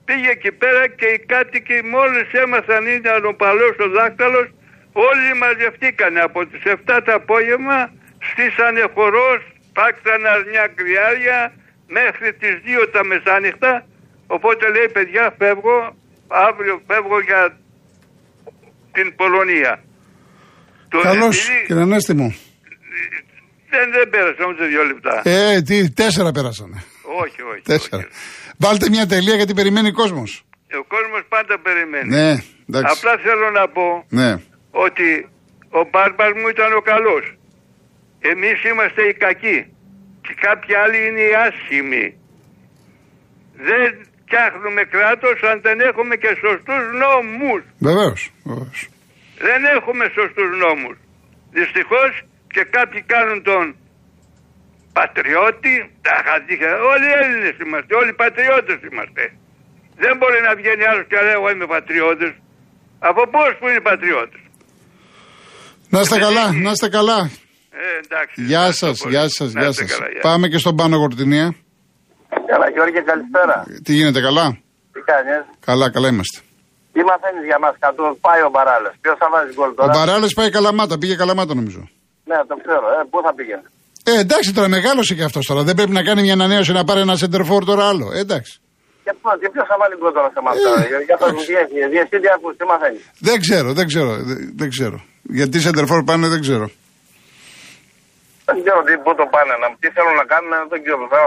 Πήγε 0.06 0.30
εκεί 0.30 0.52
πέρα 0.52 0.88
και 0.88 1.06
οι 1.06 1.20
κάτοικοι 1.20 1.82
μόλις 1.84 2.32
έμαθαν 2.32 2.86
ήταν 2.88 3.26
ο 3.26 3.34
παλαιός 3.34 3.78
ο 3.80 3.90
δάκταλος 3.90 4.48
όλοι 4.94 5.34
μαζευτήκανε 5.38 6.20
από 6.20 6.46
τις 6.46 6.62
7 6.66 7.00
το 7.06 7.14
απόγευμα 7.14 7.94
στήσανε 8.20 8.84
χορός, 8.94 9.42
πάξαν 9.74 10.26
αρνιά 10.26 10.68
κρυάρια 10.76 11.54
μέχρι 11.98 12.34
τις 12.34 12.54
2 12.66 12.88
τα 12.92 13.02
μεσάνυχτα 13.06 13.86
οπότε 14.28 14.64
λέει 14.76 14.90
παιδιά 14.94 15.36
φεύγω 15.38 15.78
αύριο 16.48 16.82
φεύγω 16.88 17.20
για 17.30 17.58
την 18.92 19.16
Πολωνία. 19.16 19.84
Το 20.90 21.00
Καλώς, 21.02 21.48
επειδή- 21.50 21.66
κύριε 21.66 21.82
Ανέστη 21.82 22.14
μου. 22.14 22.36
δεν, 23.70 23.92
δεν 23.92 24.10
πέρασε 24.10 24.42
όμως 24.44 24.58
δύο 24.70 24.84
λεπτά. 24.84 25.22
Ε, 25.26 25.62
τι, 25.62 25.92
τέσσερα 25.92 26.32
πέρασανε. 26.32 26.84
όχι, 27.22 27.42
όχι. 27.52 27.62
Τέσσερα. 27.62 27.98
όχι. 27.98 28.08
Βάλτε 28.58 28.90
μια 28.90 29.06
τελεία 29.08 29.36
γιατί 29.36 29.54
περιμένει 29.54 29.92
κόσμος. 29.92 30.44
Ο 30.82 30.84
κόσμος 30.88 31.22
πάντα 31.30 31.60
περιμένει. 31.60 32.10
Ναι, 32.10 32.30
εντάξει. 32.70 32.94
Απλά 32.98 33.14
θέλω 33.26 33.50
να 33.52 33.68
πω 33.70 34.06
Ναι. 34.10 34.32
ότι 34.72 35.30
ο 35.70 35.82
μπάρμπας 35.92 36.32
μου 36.36 36.48
ήταν 36.48 36.74
ο 36.74 36.82
καλός. 36.82 37.34
Εμείς 38.20 38.64
είμαστε 38.64 39.02
οι 39.10 39.14
κακοί. 39.14 39.58
Και 40.30 40.38
κάποιοι 40.48 40.74
άλλοι 40.82 41.00
είναι 41.08 41.24
οι 41.30 41.34
άσχημοι. 41.48 42.06
Δεν 43.70 43.90
φτιάχνουμε 44.20 44.82
κράτος 44.96 45.38
αν 45.50 45.58
δεν 45.68 45.78
έχουμε 45.90 46.16
και 46.24 46.32
σωστούς 46.44 46.84
νόμους. 47.04 47.62
Βεβαίως. 47.90 48.22
Βεβαίως. 48.50 48.80
Δεν 49.48 49.60
έχουμε 49.76 50.06
σωστούς 50.18 50.50
νόμους. 50.64 50.98
Δυστυχώς 51.58 52.12
και 52.54 52.64
κάποιοι 52.76 53.02
κάνουν 53.14 53.40
τον 53.50 53.66
πατριώτη, 54.98 55.76
τα 56.08 56.16
χατζήχα. 56.26 56.70
Όλοι 56.92 57.08
Έλληνες 57.20 57.56
είμαστε, 57.64 57.92
όλοι 58.02 58.14
πατριώτες 58.24 58.80
είμαστε. 58.90 59.24
Δεν 60.04 60.14
μπορεί 60.20 60.40
να 60.48 60.52
βγαίνει 60.60 60.84
άλλος 60.90 61.06
και 61.10 61.16
να 61.20 61.24
λέει 61.28 61.38
εγώ 61.40 61.50
είμαι 61.54 61.68
πατριώτης. 61.76 62.34
Από 63.10 63.22
πώς 63.34 63.52
που 63.60 63.66
είναι 63.70 63.84
πατριώτες; 63.90 64.42
Να 65.94 66.00
είστε 66.02 66.18
καλά, 66.26 66.46
να 66.66 66.72
είστε 66.76 66.90
καλά. 66.98 67.20
Ε, 67.84 67.88
εντάξει. 68.04 68.38
Γεια 68.50 68.58
Ευχαριστώ 68.58 68.86
σας, 68.88 68.98
πολύ. 69.02 69.14
γεια 69.16 69.26
σας, 69.38 69.50
Να 69.54 69.60
γεια 69.60 69.70
είστε 69.70 69.84
σας. 69.88 69.92
καλά, 69.98 70.08
γεια. 70.12 70.22
Πάμε 70.28 70.46
και 70.52 70.58
στον 70.64 70.76
Πάνο 70.80 70.96
Γορτινία. 71.04 71.48
Καλά, 72.52 72.68
Γιώργη, 72.76 73.02
καλησπέρα. 73.12 73.56
Τι 73.84 73.92
γίνεται, 73.98 74.22
καλά; 74.28 74.46
Τι 74.94 75.00
κάνεις, 75.10 75.44
Καλά, 75.70 75.86
καλά 75.96 76.08
είμαστε. 76.14 76.38
τι 76.94 77.02
μαθαίνεις 77.10 77.44
για 77.50 77.60
μας 77.64 77.74
κάτω, 77.84 78.02
πάει 78.26 78.42
ο 78.48 78.50
Μπαράλες. 78.54 78.94
Ποιος 79.02 79.16
θα 79.22 79.28
βάζει 79.34 79.52
γκολ 79.58 79.70
Ο 79.70 79.74
τώρα. 79.74 79.92
Μπαράλες 79.96 80.34
πάει 80.34 80.50
καλαμάτα, 80.58 80.98
πήγε 80.98 81.16
καλαμάτα 81.16 81.54
νομίζω. 81.60 81.82
Ναι, 82.30 82.38
το 82.50 82.56
ξέρω, 82.64 82.86
ε, 82.98 83.00
πού 83.12 83.18
θα 83.26 83.32
πήγαινε. 83.38 83.68
Ε, 84.12 84.20
εντάξει 84.24 84.50
τώρα, 84.54 84.68
μεγάλωσε 84.78 85.14
και 85.18 85.24
αυτός 85.24 85.46
τώρα. 85.50 85.62
Δεν 85.64 85.76
πρέπει 85.76 85.92
να 85.92 86.04
κάνει 86.04 86.22
μια 86.22 86.34
ανανέωση 86.34 86.72
να 86.72 86.84
πάρει 86.84 87.00
ένα 87.00 87.16
σεντερφόρ 87.16 87.62
τώρα 87.66 87.84
άλλο. 87.88 88.06
Ε, 88.16 88.20
εντάξει. 88.20 88.54
Και, 89.04 89.14
πού- 89.22 89.40
και 89.42 89.50
ποιος 89.54 89.66
θα 89.72 89.76
βάλει 89.82 89.96
γκολ 90.00 90.12
τώρα 90.18 90.30
σε 90.34 90.40
εμά 90.44 90.52
τώρα. 90.66 90.86
Για- 90.92 91.02
Για 91.10 91.18
το 91.18 91.26
διεύθυνση, 91.26 91.88
διεύθυνση, 91.94 92.24
τι 92.24 92.30
ακούς, 92.36 92.54
τι 92.58 92.66
μαθαίνεις; 92.72 93.02
Δεν 93.20 93.40
ξέρω, 93.40 93.74
δεν 93.74 93.88
ξέρω, 93.88 94.12
δεν, 94.30 94.38
δεν 94.62 94.70
ξέρω. 94.70 94.98
Γιατί 95.38 95.60
σεντερφόρ 95.60 96.04
πάνε, 96.04 96.28
δεν 96.28 96.42
ξέρω. 96.42 96.66
Δεν 98.50 98.58
ξέρω 98.64 98.80
τι, 98.88 98.94
πού 99.04 99.12
το 99.20 99.26
πάνε, 99.34 99.54
να, 99.62 99.68
τι 99.82 99.88
θέλουν 99.96 100.16
να 100.22 100.26
κάνουν, 100.32 100.54
δεν 100.72 100.80
ξέρω. 100.84 101.02
Θα, 101.14 101.20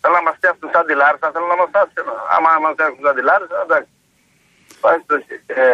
θέλω 0.00 0.14
να 0.20 0.24
μας 0.26 0.36
φτιάξουν 0.38 0.66
σαν 0.74 0.84
τη 0.88 0.94
Λάρισα, 1.00 1.26
θέλω 1.34 1.48
να 1.52 1.58
μας 1.60 1.68
φτιάξουν. 1.70 2.06
Άμα 2.34 2.48
μας 2.64 2.72
φτιάξουν 2.76 3.02
σαν 3.06 3.14
τη 3.16 3.22
Λάρισα, 3.28 3.56
εντάξει. 3.66 3.92
Πάει 4.82 4.98
στο. 5.04 5.14
Ε, 5.60 5.64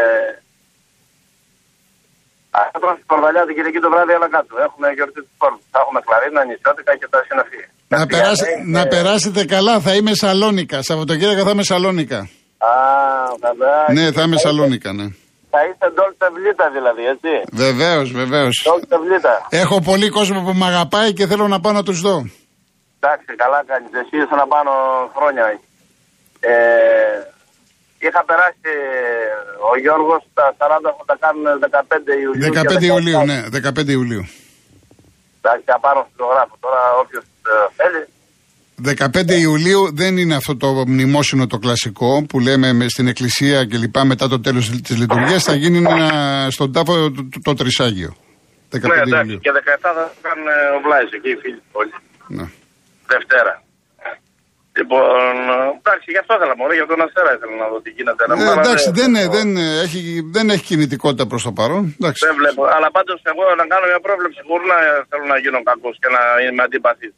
αυτό 2.62 2.76
τώρα 2.82 2.94
στην 2.98 3.06
Κορδαλιά 3.12 3.42
την 3.46 3.54
Κυριακή 3.56 3.80
το 3.86 3.90
βράδυ, 3.94 4.12
αλλά 4.18 4.28
κάτω. 4.36 4.52
Έχουμε 4.66 4.86
γιορτή 4.96 5.20
του 5.26 5.32
Φόρμου. 5.40 5.60
Θα 5.72 5.78
έχουμε 5.84 6.00
κλαρίνα, 6.06 6.40
νησιώτικα 6.48 6.92
και 7.00 7.08
τα 7.14 7.20
συναφή. 7.28 7.60
Να, 7.94 8.06
περάσει, 8.12 8.50
να 8.76 8.82
περάσετε 8.92 9.40
καλά, 9.54 9.74
θα 9.80 9.92
είμαι 9.94 10.12
Σαλόνικα. 10.22 10.82
Σαββατοκύριακο 10.82 11.42
θα 11.48 11.50
είμαι 11.54 11.66
Σαλόνικα. 11.70 12.18
Α, 12.68 12.72
καλά. 13.46 13.74
Ναι, 13.96 14.12
θα 14.12 14.22
είμαι 14.22 14.38
Σαλόνικα, 14.44 14.92
ναι. 14.92 15.06
Θα 15.56 15.64
είστε 15.68 15.86
ντόλτσα 15.94 16.28
βλήτα 16.36 16.66
δηλαδή, 16.76 17.04
έτσι. 17.14 17.32
Βεβαίως, 17.64 18.06
βεβαίως. 18.20 18.54
Ντόλτσα 18.64 18.98
βλήτα. 19.04 19.34
Έχω 19.62 19.76
πολύ 19.90 20.08
κόσμο 20.18 20.38
που 20.46 20.52
με 20.60 20.66
αγαπάει 20.72 21.10
και 21.12 21.26
θέλω 21.30 21.46
να 21.54 21.58
πάω 21.60 21.72
να 21.80 21.84
τους 21.88 21.98
δω. 22.06 22.16
Εντάξει, 22.98 23.30
καλά 23.42 23.58
κάνεις. 23.70 23.90
Εσύ 24.00 24.14
ήσουν 24.22 24.40
πάνω 24.54 24.72
χρόνια. 25.16 25.44
Ε, 26.40 26.56
είχα 28.06 28.20
περάσει 28.28 28.72
ο 29.70 29.72
Γιώργος 29.82 30.20
τα 30.38 30.46
40 30.58 30.90
θα 30.98 31.04
τα 31.10 31.16
κάνουν 31.25 31.44
15 31.60 32.12
Ιουλίου. 32.25 32.50
και 32.52 32.60
15 32.80 32.82
Ιουλίου, 32.92 33.18
17. 33.20 33.25
ναι, 33.30 33.38
15 33.50 33.88
Ιουλίου. 33.98 34.25
Εντάξει, 35.40 35.68
απάνω 35.78 36.00
στο 36.14 36.25
γράφω 36.32 36.56
τώρα 36.64 36.82
όποιος 37.02 37.25
ε, 37.50 37.54
θέλει. 37.78 38.02
15 38.85 39.30
Ιουλίου 39.40 39.95
δεν 39.95 40.16
είναι 40.16 40.35
αυτό 40.35 40.56
το 40.56 40.85
μνημόσυνο 40.87 41.47
το 41.47 41.59
κλασικό 41.59 42.25
που 42.28 42.40
λέμε 42.40 42.73
με- 42.73 42.88
στην 42.88 43.06
εκκλησία 43.09 43.64
και 43.64 43.76
λοιπά 43.76 44.04
μετά 44.04 44.28
το 44.28 44.40
τέλος 44.40 44.71
της 44.83 44.99
λειτουργίας 44.99 45.45
θα 45.45 45.54
γίνει 45.54 45.78
ένα, 45.78 46.47
στον 46.50 46.73
τάφο 46.73 46.92
το, 46.95 47.11
το, 47.11 47.28
το 47.42 47.54
Τρισάγιο. 47.54 48.16
15 48.73 48.80
Ναι, 48.80 48.95
εντάξει, 48.95 49.11
Ιουλίου. 49.18 49.38
και 49.38 49.50
17 49.54 49.61
θα 49.83 50.12
κάνουν 50.26 50.47
ο 50.76 50.80
Βλάης 50.85 51.11
εκεί 51.16 51.30
οι 51.30 51.38
φίλοι 51.42 51.62
όλοι. 51.73 51.95
Ναι. 52.37 52.47
Δευτέρα. 53.12 53.54
Λοιπόν, 54.80 55.35
εντάξει, 55.80 56.06
γι' 56.14 56.21
αυτό 56.23 56.33
ήθελα 56.38 56.54
μόνο, 56.61 56.73
για 56.78 56.87
τον 56.90 56.99
Αστέρα 57.06 57.30
ήθελα 57.37 57.54
να 57.64 57.68
δω 57.73 57.78
τι 57.85 57.90
γίνεται. 57.97 58.23
Να 58.28 58.35
Ε, 58.35 58.37
μου 58.38 58.45
εντάξει, 58.61 58.87
πάνε- 58.90 58.97
δεν, 59.00 59.11
ε, 59.23 59.25
δεν, 59.37 59.49
ε, 59.64 59.66
έχει, 59.85 60.00
δεν 60.37 60.47
έχει 60.54 60.64
κινητικότητα 60.71 61.25
προς 61.30 61.42
το 61.47 61.52
παρόν. 61.59 61.83
Εντάξει. 61.99 62.21
Δεν 62.28 62.35
βλέπω. 62.40 62.61
Αλλά 62.76 62.88
πάντως 62.97 63.18
εγώ 63.30 63.42
να 63.61 63.64
κάνω 63.73 63.85
μια 63.92 64.00
πρόβλεψη 64.06 64.40
χωρί 64.49 64.64
να 64.73 64.78
θέλω 65.11 65.26
να 65.35 65.38
γίνω 65.45 65.59
κακό 65.71 65.90
και 66.02 66.09
να 66.16 66.21
είμαι 66.45 66.62
αντίπαθη. 66.66 67.09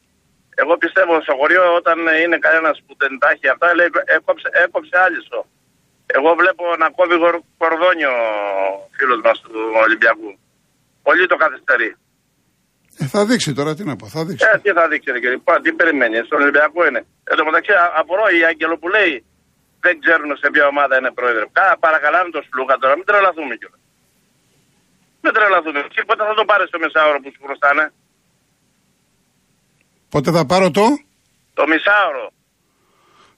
Εγώ 0.62 0.72
πιστεύω 0.82 1.14
στο 1.24 1.34
χωριό 1.40 1.64
όταν 1.80 1.98
είναι 2.22 2.38
κανένας 2.46 2.76
που 2.86 2.92
δεν 3.02 3.12
τα 3.20 3.28
έχει 3.34 3.46
αυτά, 3.54 3.66
λέει 3.78 3.88
έκοψε, 4.16 4.48
έκοψε 4.64 4.94
άλυσο. 5.04 5.40
Εγώ 6.16 6.30
βλέπω 6.40 6.64
να 6.82 6.86
κόβει 6.96 7.16
γορ- 7.22 7.44
κορδόνιο 7.62 8.12
ο 8.24 8.88
φίλος 8.96 9.20
μας 9.26 9.36
του 9.40 9.52
Ολυμπιακού. 9.84 10.30
Πολύ 11.06 11.26
το 11.32 11.36
καθυστερεί. 11.44 11.90
Ε, 13.00 13.04
θα 13.14 13.20
δείξει 13.28 13.50
τώρα, 13.58 13.70
τι 13.76 13.82
να 13.90 13.96
πω, 13.96 14.06
θα 14.14 14.20
δείξει. 14.26 14.44
Ε, 14.52 14.58
τι 14.64 14.70
θα 14.78 14.84
δείξει, 14.90 15.08
ρε 15.14 15.20
κύριε, 15.22 15.38
Πα, 15.46 15.54
τι 15.64 15.70
περιμένεις, 15.80 16.26
στον 16.26 16.40
Ολυμπιακό 16.42 16.80
είναι. 16.88 17.02
Εν 17.30 17.36
τω 17.36 17.44
μεταξύ, 17.48 17.72
α- 17.72 17.92
απορώ 18.00 18.24
η 18.38 18.40
Άγγελο 18.50 18.76
που 18.80 18.88
λέει 18.96 19.12
δεν 19.84 19.94
ξέρουν 20.02 20.30
σε 20.42 20.46
ποια 20.52 20.64
ομάδα 20.66 20.94
είναι 20.98 21.12
πρόεδρο. 21.18 21.44
Κα, 21.58 21.76
παρακαλάμε 21.84 22.30
τον 22.30 22.42
Σλούκα 22.48 22.74
τώρα, 22.82 22.94
μην 22.98 23.04
τρελαθούμε 23.10 23.54
κιόλας. 23.60 23.80
Μην 25.22 25.32
τρελαθούμε. 25.36 25.80
Και 25.94 26.02
πότε 26.08 26.22
θα 26.28 26.34
το 26.40 26.44
πάρεις 26.50 26.66
στο 26.68 26.78
μεσάωρο 26.84 27.18
που 27.22 27.30
σου 27.34 27.40
χρωστάνε; 27.44 27.84
Πότε 30.10 30.30
θα 30.30 30.46
πάρω 30.46 30.70
το; 30.70 30.82
Το 31.54 31.64
μισάωρο. 31.66 32.26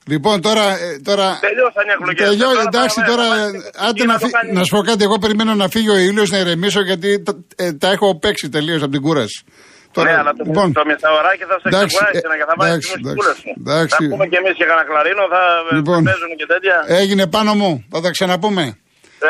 Λοιπόν, 0.07 0.41
τώρα. 0.41 0.65
ε, 0.77 0.99
τώρα 1.03 1.27
Τελειώσαν 1.41 1.85
οι 1.87 1.91
εκλογές. 1.97 2.29
Τελειώ, 2.29 2.49
Τώρα 2.49 2.61
εντάξει, 2.67 2.95
πάμε, 2.99 3.07
τώρα. 3.11 3.27
πάμε. 3.29 3.41
ε, 3.57 3.85
Άντε 3.87 3.99
Τι 4.01 4.05
να, 4.07 4.13
να 4.13 4.19
το 4.19 4.25
φύ- 4.25 4.35
κάνεις; 4.35 4.53
να 4.57 4.63
σου 4.63 4.75
πω 4.75 4.81
κάτι. 4.89 5.03
Εγώ 5.03 5.17
περιμένω 5.19 5.53
να 5.55 5.67
φύγει 5.69 5.89
ο 5.89 5.97
ήλιο 5.97 6.23
να 6.33 6.37
ηρεμήσω 6.37 6.81
γιατί 6.81 7.23
τα, 7.23 7.33
ε, 7.55 7.73
τα 7.73 7.87
έχω 7.91 8.19
παίξει 8.19 8.49
τελείως 8.49 8.81
από 8.81 8.91
την 8.91 9.01
κούραση. 9.01 9.43
ναι, 10.03 10.13
αλλά 10.19 10.31
το, 10.37 10.43
λοιπόν, 10.47 10.73
το 10.73 10.83
μισάωράκι 10.85 11.43
θα 11.51 11.55
σε 11.61 11.67
εντάξει, 11.67 11.95
ξεκουράσει 11.95 12.17
ε, 12.17 12.37
και 12.39 12.45
θα 12.49 12.53
βάλεις 12.57 12.71
εντάξει, 12.73 12.91
τις 12.93 13.01
μουσικούλες 13.03 13.35
σου. 13.41 13.49
εντάξει. 13.63 14.03
Θα 14.03 14.09
πούμε 14.13 14.25
και 14.31 14.37
εμείς 14.41 14.53
και 14.59 14.65
κανένα 14.69 14.85
κλαρίνο, 14.89 15.23
θα 15.33 15.41
Λοιπόν. 15.77 16.01
παίζουν 16.09 16.31
και 16.39 16.45
τέτοια. 16.53 16.75
έγινε 17.01 17.25
πάνω 17.35 17.51
μου. 17.59 17.71
Θα 17.93 17.99
τα 18.01 18.09
ξαναπούμε. 18.15 18.63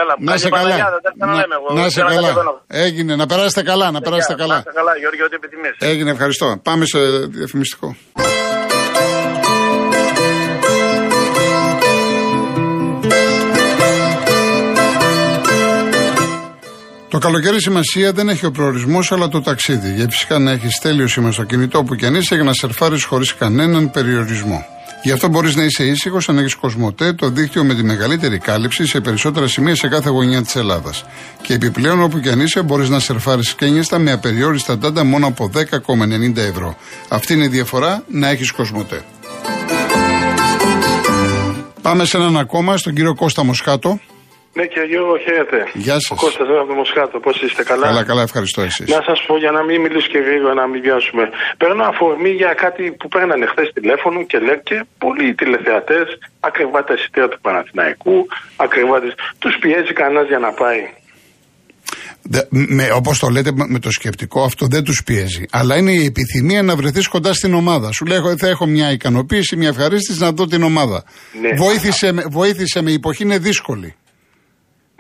Έλα, 0.02 0.14
Να 0.20 0.38
σε 0.38 0.50
καλή 0.50 0.62
καλά. 0.62 0.76
Παναγιά, 0.76 0.90
δεν 0.96 1.02
τα 1.06 1.12
ξαναλέμε 1.18 1.56
εγώ. 1.60 1.68
Να 1.80 1.90
σε 1.90 2.00
Θέλω 2.00 2.08
καλά. 2.16 2.28
κατεβαίνω. 2.28 2.54
Έγινε. 2.68 3.16
Να 3.16 3.26
περάσετε 3.26 3.62
καλά. 3.72 3.92
Να 3.92 4.02
περάσετε 4.02 4.34
Γεια, 4.34 4.42
καλά. 4.44 4.54
Να 4.54 4.60
είστε 4.60 4.72
καλά, 4.80 4.92
Γιώργη, 5.02 5.22
ό,τι 5.24 5.36
επιθυμείς. 5.36 5.76
Έγινε. 5.92 6.12
Ευχαριστώ. 6.12 6.48
Πάμε 6.64 6.86
σε 6.86 7.00
διαφημιστικό. 7.38 7.96
Το 17.10 17.18
καλοκαίρι 17.18 17.62
σημασία 17.62 18.12
δεν 18.12 18.30
έχει 18.30 18.46
ο 18.46 18.52
προορισμός, 18.52 19.12
αλλά 19.12 19.28
το 19.28 19.42
ταξίδι. 19.42 19.94
Γιατί 19.94 20.12
φυσικά 20.12 20.40
να 20.40 20.52
έχεις 20.52 20.80
τέλειο 20.82 21.08
σήμα 21.08 21.32
στο 21.32 21.44
κινητό 21.44 21.84
που 21.84 21.96
κι 21.96 22.06
αν 22.06 22.16
είσαι 22.16 22.36
για 22.36 22.44
να 22.44 22.54
σερφάρεις 22.54 23.04
χωρίς 23.04 23.36
κανέναν 23.36 23.92
περιορισμό. 23.92 24.66
Γι' 25.03 25.12
αυτό 25.12 25.27
μπορείς 25.27 25.55
να 25.55 25.63
είσαι 25.63 25.84
ήσυχος 25.86 26.29
αν 26.29 26.38
έχεις 26.38 26.55
Κοσμοτέ, 26.55 27.13
το 27.13 27.29
δίκτυο 27.29 27.63
με 27.63 27.74
τη 27.75 27.84
μεγαλύτερη 27.84 28.38
κάλυψη 28.38 28.88
σε 28.88 29.00
περισσότερα 29.00 29.48
σημεία 29.48 29.75
σε 29.75 29.88
κάθε 29.88 30.10
γωνιά 30.10 30.41
της 30.41 30.55
Ελλάδας. 30.55 31.05
Και 31.41 31.53
επιπλέον, 31.53 32.01
όπου 32.01 32.20
κι 32.20 32.29
αν 32.29 32.39
είσαι, 32.39 32.62
μπορείς 32.62 32.89
να 32.89 33.00
σερφάρεις 33.00 33.48
σκένιαστα 33.48 34.00
με 34.00 34.12
απεριόριστα 34.12 34.77
τάντα 34.77 35.03
μόνο 35.03 35.27
από 35.27 35.50
10,90 35.53 36.38
ευρώ. 36.38 36.77
Αυτή 37.08 37.34
είναι 37.34 37.43
η 37.43 37.48
διαφορά 37.48 38.03
να 38.08 38.29
έχεις 38.29 38.51
Κοσμοτέ. 38.51 39.03
Πάμε 41.81 42.05
σε 42.05 42.17
έναν 42.17 42.38
ακόμα, 42.38 42.77
στον 42.77 42.93
κύριο 42.93 43.15
Κώστα 43.15 43.43
Μοσχάτο. 43.43 44.00
Ναι, 44.58 44.65
και 44.74 44.81
Γιώργο, 44.91 45.15
χαίρετε. 45.25 45.60
Γεια 45.74 45.98
σας. 46.05 46.12
Ο 46.12 46.15
Κώστας 46.24 46.48
από 46.62 46.67
το 46.72 46.75
Μοσχάτο, 46.81 47.20
πώς 47.25 47.36
είστε, 47.41 47.63
καλά; 47.63 47.86
Καλά, 47.88 48.03
καλά, 48.03 48.22
ευχαριστώ 48.29 48.62
εσείς. 48.70 48.88
Να 48.96 49.01
σας 49.10 49.20
πω 49.27 49.34
για 49.43 49.51
να 49.58 49.62
μην 49.67 49.77
μιλήσω 49.81 50.08
και 50.13 50.22
γρήγορα, 50.27 50.53
να 50.62 50.67
μην 50.72 50.81
βιάσουμε. 50.86 51.24
Παίρνω 51.62 51.84
αφορμή 51.91 52.31
για 52.41 52.53
κάτι 52.63 52.84
που 53.00 53.08
παίρνανε 53.13 53.46
χθες 53.51 53.67
τηλέφωνο 53.77 54.17
και 54.29 54.38
λέει 54.48 54.60
και 54.70 54.77
πολλοί 55.03 55.27
τηλεθεατές, 55.39 56.08
ακριβά 56.39 56.79
τα 56.88 56.93
εισιτήρια 56.98 57.29
του 57.31 57.39
Παναθηναϊκού, 57.46 58.17
ακριβά 58.65 58.98
Τους 59.41 59.53
πιέζει 59.62 59.93
κανένας 60.01 60.27
για 60.31 60.39
να 60.46 60.51
πάει. 60.62 60.84
Όπως 62.96 63.20
το 63.20 63.27
λέτε 63.29 63.51
με 63.67 63.79
το 63.79 63.91
σκεπτικό, 63.91 64.43
αυτό 64.43 64.67
δεν 64.67 64.84
τους 64.84 65.03
πιέζει. 65.05 65.46
Αλλά 65.51 65.77
είναι 65.77 65.91
η 65.91 66.05
επιθυμία 66.05 66.62
να 66.63 66.75
βρεθείς 66.75 67.08
κοντά 67.08 67.34
στην 67.34 67.53
ομάδα. 67.53 67.91
Σου 67.91 68.05
λέει: 68.05 68.20
Θα 68.38 68.48
έχω 68.48 68.65
μια 68.65 68.91
ικανοποίηση, 68.91 69.55
μια 69.55 69.67
ευχαρίστηση 69.67 70.20
να 70.20 70.31
δω 70.31 70.48
την 70.48 70.63
ομάδα. 70.63 71.03
Ναι. 71.41 71.50
Βοήθησε, 71.58 72.12
με, 72.12 72.24
βοήθησε 72.29 72.81
με, 72.81 72.91
η 72.91 72.93
εποχή 72.93 73.24
είναι 73.24 73.38
δύσκολη. 73.38 73.96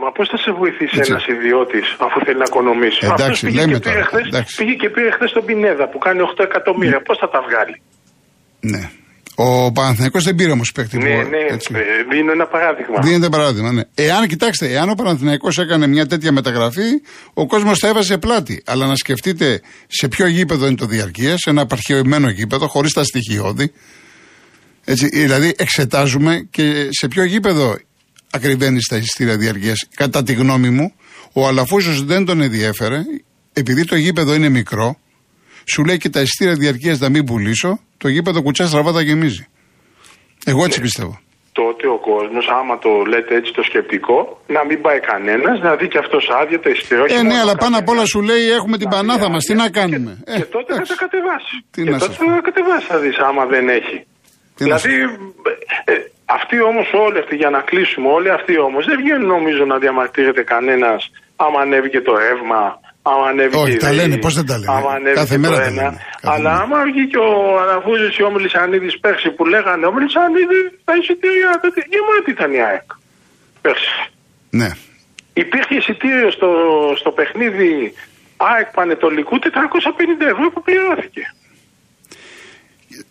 Μα 0.01 0.09
πώς 0.15 0.27
θα 0.31 0.37
σε 0.43 0.51
βοηθήσει 0.61 0.97
ένας 1.07 1.23
ιδιώτης 1.35 1.85
αφού 2.05 2.17
θέλει 2.25 2.39
να 2.43 2.47
οικονομήσει; 2.51 2.99
Εντάξει, 3.11 3.41
πήγε 3.45 3.59
λέμε 3.59 3.73
και 3.73 3.83
τώρα. 3.89 4.03
Χθες, 4.09 4.25
εντάξει. 4.31 4.53
πήγε 4.59 4.73
και 4.81 4.89
πήρε 4.95 5.09
χθες 5.15 5.31
τον 5.31 5.43
Πινέδα 5.47 5.85
που 5.91 5.97
κάνει 6.05 6.19
8 6.35 6.43
εκατομμύρια. 6.49 6.97
Ναι. 6.97 7.03
Πώς 7.07 7.17
θα 7.21 7.29
τα 7.33 7.39
βγάλει; 7.47 7.75
Ναι. 8.71 8.83
Ο 9.35 9.71
Παναθηναϊκός 9.71 10.23
δεν 10.23 10.35
πήρε 10.35 10.51
όμως 10.51 10.71
παίκτη. 10.75 10.97
Ναι, 10.97 11.15
ναι, 11.15 11.41
έτσι. 11.49 11.73
Ε, 11.75 11.81
δίνω 12.11 12.31
ένα 12.31 12.47
παράδειγμα. 12.47 13.01
Δίνεται 13.01 13.29
παράδειγμα, 13.29 13.71
ναι. 13.71 13.81
Εάν, 13.95 14.27
κοιτάξτε, 14.27 14.65
εάν 14.67 14.89
ο 14.89 14.93
Παναθηναϊκός 14.93 15.57
έκανε 15.57 15.87
μια 15.87 16.05
τέτοια 16.05 16.31
μεταγραφή, 16.31 16.89
ο 17.33 17.45
κόσμος 17.47 17.79
θα 17.79 17.87
έβαζε 17.87 18.17
πλάτη. 18.17 18.63
Αλλά 18.65 18.85
να 18.85 18.95
σκεφτείτε 18.95 19.61
σε 19.87 20.07
ποιο 20.07 20.27
γήπεδο 20.27 20.65
είναι 20.67 20.75
το 20.75 20.85
διαρκεία, 20.85 21.37
σε 21.37 21.49
ένα 21.49 21.61
απαρχαιωμένο 21.61 22.29
γήπεδο, 22.29 22.67
χωρίς 22.67 22.93
τα 22.93 23.03
στοιχειώδη. 23.03 23.71
Έτσι, 24.85 25.07
δηλαδή, 25.07 25.53
εξετάζουμε 25.57 26.47
και 26.51 26.87
σε 26.89 27.07
ποιο 27.07 27.23
γήπεδο 27.23 27.75
ακριβένει 28.31 28.81
στα 28.81 28.97
εισιτήρια 28.97 29.37
διαρκείας. 29.37 29.87
Κατά 29.95 30.23
τη 30.23 30.33
γνώμη 30.33 30.69
μου, 30.69 30.93
ο 31.33 31.47
Αλαφούζος 31.47 32.03
δεν 32.03 32.25
τον 32.25 32.41
ενδιέφερε, 32.41 32.99
επειδή 33.53 33.85
το 33.85 33.95
γήπεδο 33.95 34.33
είναι 34.33 34.49
μικρό, 34.49 34.97
σου 35.65 35.83
λέει 35.83 35.97
και 35.97 36.09
τα 36.09 36.21
εισιτήρια 36.21 36.55
διαρκείας 36.55 36.99
να 36.99 37.09
μην 37.09 37.25
πουλήσω, 37.25 37.79
το 37.97 38.07
γήπεδο 38.07 38.41
κουτσά 38.41 38.67
στραβά 38.67 39.01
γεμίζει. 39.01 39.47
Εγώ 40.45 40.63
έτσι 40.63 40.77
ναι. 40.79 40.85
πιστεύω. 40.85 41.19
Τότε 41.51 41.87
ο 41.87 41.99
κόσμος, 42.09 42.45
άμα 42.59 42.77
το 42.85 42.89
λέτε 43.11 43.35
έτσι 43.39 43.51
το 43.53 43.63
σκεπτικό, 43.69 44.17
να 44.55 44.61
μην 44.67 44.81
πάει 44.81 44.99
κανένας, 44.99 45.55
να 45.65 45.75
δει 45.75 45.87
και 45.87 45.97
αυτός 45.97 46.23
άδεια 46.41 46.59
τα 46.59 46.69
εισιτήρια. 46.69 47.05
Ε, 47.17 47.21
ναι, 47.21 47.37
αλλά 47.43 47.55
πάνω 47.63 47.77
απ' 47.77 47.89
όλα 47.89 48.05
σου 48.05 48.21
λέει 48.21 48.45
έχουμε 48.57 48.77
την 48.77 48.89
πανάθα 48.89 49.29
μας. 49.29 49.43
Τι 49.47 49.53
να 49.53 49.69
κάνουμε. 49.69 50.11
Και, 50.25 50.31
ε, 50.31 50.37
και 50.37 50.45
τότε 50.55 50.73
θα 50.73 50.85
τα 50.91 50.95
κατεβάσεις. 51.03 51.55
Τι 51.71 51.83
και 51.83 51.91
τότε 51.91 52.13
θα 52.13 52.25
τα 52.35 52.41
κατεβάσεις, 52.49 52.87
θα 52.87 52.97
δεις 53.03 53.17
άμα 53.27 53.43
δεν 53.53 53.69
έχει. 53.79 53.97
Τι 54.55 54.63
δηλαδή, 54.63 54.93
ε, 55.91 55.93
αυτοί 56.37 56.57
όμως 56.69 56.87
όλοι 57.05 57.19
αυτοί, 57.23 57.35
για 57.35 57.49
να 57.55 57.61
κλείσουμε 57.69 58.07
όλοι 58.17 58.29
αυτοί 58.37 58.53
όμως, 58.67 58.85
δεν 58.89 58.97
βγαίνουν 59.01 59.27
νομίζω 59.35 59.63
να 59.65 59.77
διαμαρτύρεται 59.83 60.43
κανένας 60.53 61.01
άμα 61.43 61.59
ανέβει 61.65 61.89
και 61.95 62.01
το 62.07 62.13
ρεύμα, 62.23 62.61
άμα 63.09 63.25
ανέβει 63.31 63.55
Όχι, 63.57 63.71
και 63.71 63.83
τα 63.85 63.91
λένε, 63.99 64.15
πώς 64.25 64.33
δεν 64.39 64.45
τα 64.51 64.57
λένε; 64.61 64.71
Άμα 64.77 64.91
ανέβει 64.97 65.17
Κάθε 65.21 65.35
και 65.35 65.41
μέρα 65.43 65.55
το 65.55 65.61
τα 65.61 65.67
ένα. 65.71 65.81
λένε. 65.81 65.97
Αλλά 66.33 66.51
άμα 66.63 66.77
βγει 66.89 67.03
και 67.11 67.19
ο 67.27 67.29
Αναφούζη 67.63 68.07
ή 68.19 68.23
ο 68.27 68.31
Μελισανίδη 68.35 68.89
πέρσι 69.03 69.29
που 69.35 69.43
λέγανε, 69.53 69.85
ο 69.89 69.91
Μελισανίδη 69.95 70.59
τα 70.87 70.93
εισιτήρια 70.99 71.49
γεμάτη 71.93 72.29
ήταν 72.37 72.49
η 72.57 72.59
ΑΕΚ. 72.67 72.87
Πέρσι. 73.63 73.93
Ναι. 74.59 74.69
Υπήρχε 75.43 75.75
εισιτήριο 75.79 76.29
στο, 76.37 76.49
στο 77.01 77.09
παιχνίδι 77.17 77.93
ΑΕΚ 78.37 78.67
Πανετολικού 78.77 79.35
450 79.39 79.45
ευρώ 80.33 80.45
που 80.53 80.61
πληρώθηκε. 80.67 81.23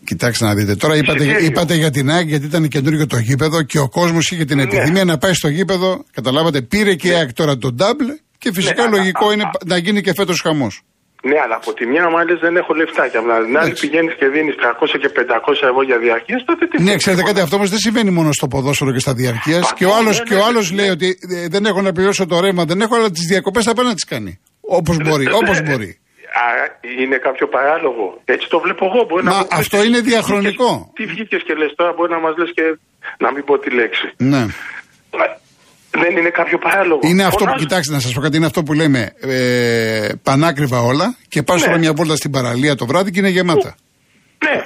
Κοιτάξτε 0.04 0.44
να 0.44 0.54
δείτε. 0.54 0.74
Τώρα 0.76 0.96
είπατε, 0.96 1.22
Εισιτήριο. 1.24 1.46
είπατε 1.46 1.74
για 1.74 1.90
την 1.90 2.10
ΑΕΚ 2.10 2.28
γιατί 2.28 2.46
ήταν 2.46 2.68
καινούργιο 2.68 3.06
το 3.06 3.18
γήπεδο 3.18 3.62
και 3.62 3.78
ο 3.78 3.88
κόσμος 3.88 4.30
είχε 4.30 4.44
την 4.44 4.56
Ναι. 4.56 4.62
επιθυμία 4.62 5.04
να 5.04 5.18
πάει 5.18 5.34
στο 5.34 5.48
γήπεδο. 5.48 6.04
Καταλάβατε, 6.14 6.60
πήρε 6.62 6.94
και 6.94 7.08
η 7.08 7.12
ΑΕΚ 7.14 7.32
τώρα 7.32 7.58
τον 7.58 7.74
ντάμπλ 7.74 8.04
και 8.38 8.52
φυσικά 8.52 8.88
Ναι, 8.88 8.96
λογικό 8.96 9.28
α, 9.28 9.32
είναι 9.32 9.42
α, 9.42 9.50
να 9.66 9.76
γίνει 9.76 10.00
και 10.00 10.12
φέτος 10.14 10.40
χαμός. 10.40 10.82
Ναι, 11.22 11.38
αλλά 11.44 11.54
από 11.54 11.72
τη 11.74 11.86
μια 11.86 12.10
μάλιστα 12.10 12.40
δεν 12.46 12.56
έχω 12.56 12.72
λεφτά 12.74 13.08
και 13.08 13.16
από 13.16 13.26
την 13.26 13.34
άλλη 13.36 13.48
Εντάξει. 13.50 13.80
πηγαίνεις 13.86 14.14
και 14.18 14.26
δίνεις 14.34 14.54
300 14.62 14.98
και 15.02 15.08
500 15.08 15.52
ευρώ 15.70 15.82
για 15.90 15.98
διαρκεία, 16.04 16.38
τότε 16.46 16.66
τι 16.66 16.82
Ναι, 16.82 16.90
θες, 16.90 16.96
ξέρετε 17.02 17.20
τίποτα. 17.22 17.28
κάτι, 17.32 17.40
αυτό 17.44 17.56
όμως 17.56 17.70
δεν 17.70 17.78
συμβαίνει 17.78 18.10
μόνο 18.10 18.32
στο 18.32 18.48
ποδόσφαιρο 18.48 18.92
και 18.92 18.98
στα 18.98 19.14
διαρκεία. 19.14 19.58
Α, 19.58 19.72
Και 19.78 19.84
ο 19.84 19.88
ναι, 19.88 19.94
άλλο 19.94 20.10
ναι, 20.10 20.18
και 20.28 20.34
ο 20.34 20.36
ναι, 20.36 20.42
άλλος 20.48 20.70
ναι. 20.70 20.76
λέει 20.78 20.88
ότι 20.96 21.08
ε, 21.44 21.48
δεν 21.48 21.62
έχω 21.66 21.80
να 21.82 21.92
πληρώσω 21.92 22.26
το 22.26 22.40
ρεύμα, 22.40 22.64
δεν 22.64 22.80
έχω, 22.80 22.94
αλλά 22.96 23.10
τις 23.10 23.26
διακοπές 23.26 23.64
θα 23.64 23.72
πάει 23.74 23.86
να 23.86 23.94
τις 23.94 24.04
κάνει. 24.04 24.32
Όπως 24.60 24.96
μπορεί, 25.04 25.26
όπως 25.40 25.62
μπορεί. 25.62 25.98
Άρα 26.48 26.64
είναι 27.02 27.16
κάποιο 27.16 27.46
παράλογο. 27.48 28.20
Έτσι 28.24 28.48
το 28.48 28.58
βλέπω 28.60 28.84
εγώ. 28.86 29.04
Μπορεί 29.08 29.22
Μα 29.24 29.30
να 29.30 29.36
μου 29.36 29.46
πεις, 29.46 29.58
αυτό 29.58 29.84
είναι 29.84 29.96
τι 30.00 30.08
διαχρονικό. 30.08 30.70
βγήκες- 30.74 30.92
Τι 30.94 31.04
βγήκες 31.12 31.42
και 31.46 31.54
λες 31.54 31.72
τώρα, 31.76 31.92
μπορεί 31.96 32.10
να 32.12 32.18
μας 32.20 32.34
λες 32.36 32.50
και 32.54 32.62
να 33.18 33.32
μην 33.32 33.44
πω 33.44 33.58
τη 33.58 33.70
λέξη. 33.70 34.06
Ναι. 34.16 34.46
Δεν 35.90 36.16
είναι 36.16 36.28
κάποιο 36.28 36.58
παράλογο. 36.58 37.00
Είναι 37.02 37.22
αυτό 37.24 37.36
που, 37.36 37.44
Φωνάζω. 37.44 37.64
κοιτάξτε 37.64 37.92
να 37.92 38.00
σας 38.00 38.12
πω 38.12 38.20
κάτι, 38.20 38.36
είναι 38.36 38.46
αυτό 38.46 38.62
που 38.62 38.72
λέμε 38.72 39.12
ε, 39.20 40.08
πανάκριβα 40.22 40.80
όλα 40.80 41.16
και 41.28 41.42
πας 41.42 41.60
Ναι. 41.60 41.66
τώρα 41.66 41.78
μια 41.78 41.92
βόλτα 41.92 42.16
στην 42.16 42.30
παραλία 42.30 42.74
το 42.74 42.86
βράδυ 42.86 43.10
και 43.10 43.18
είναι 43.18 43.28
γεμάτα. 43.28 43.74
Ναι. 44.44 44.56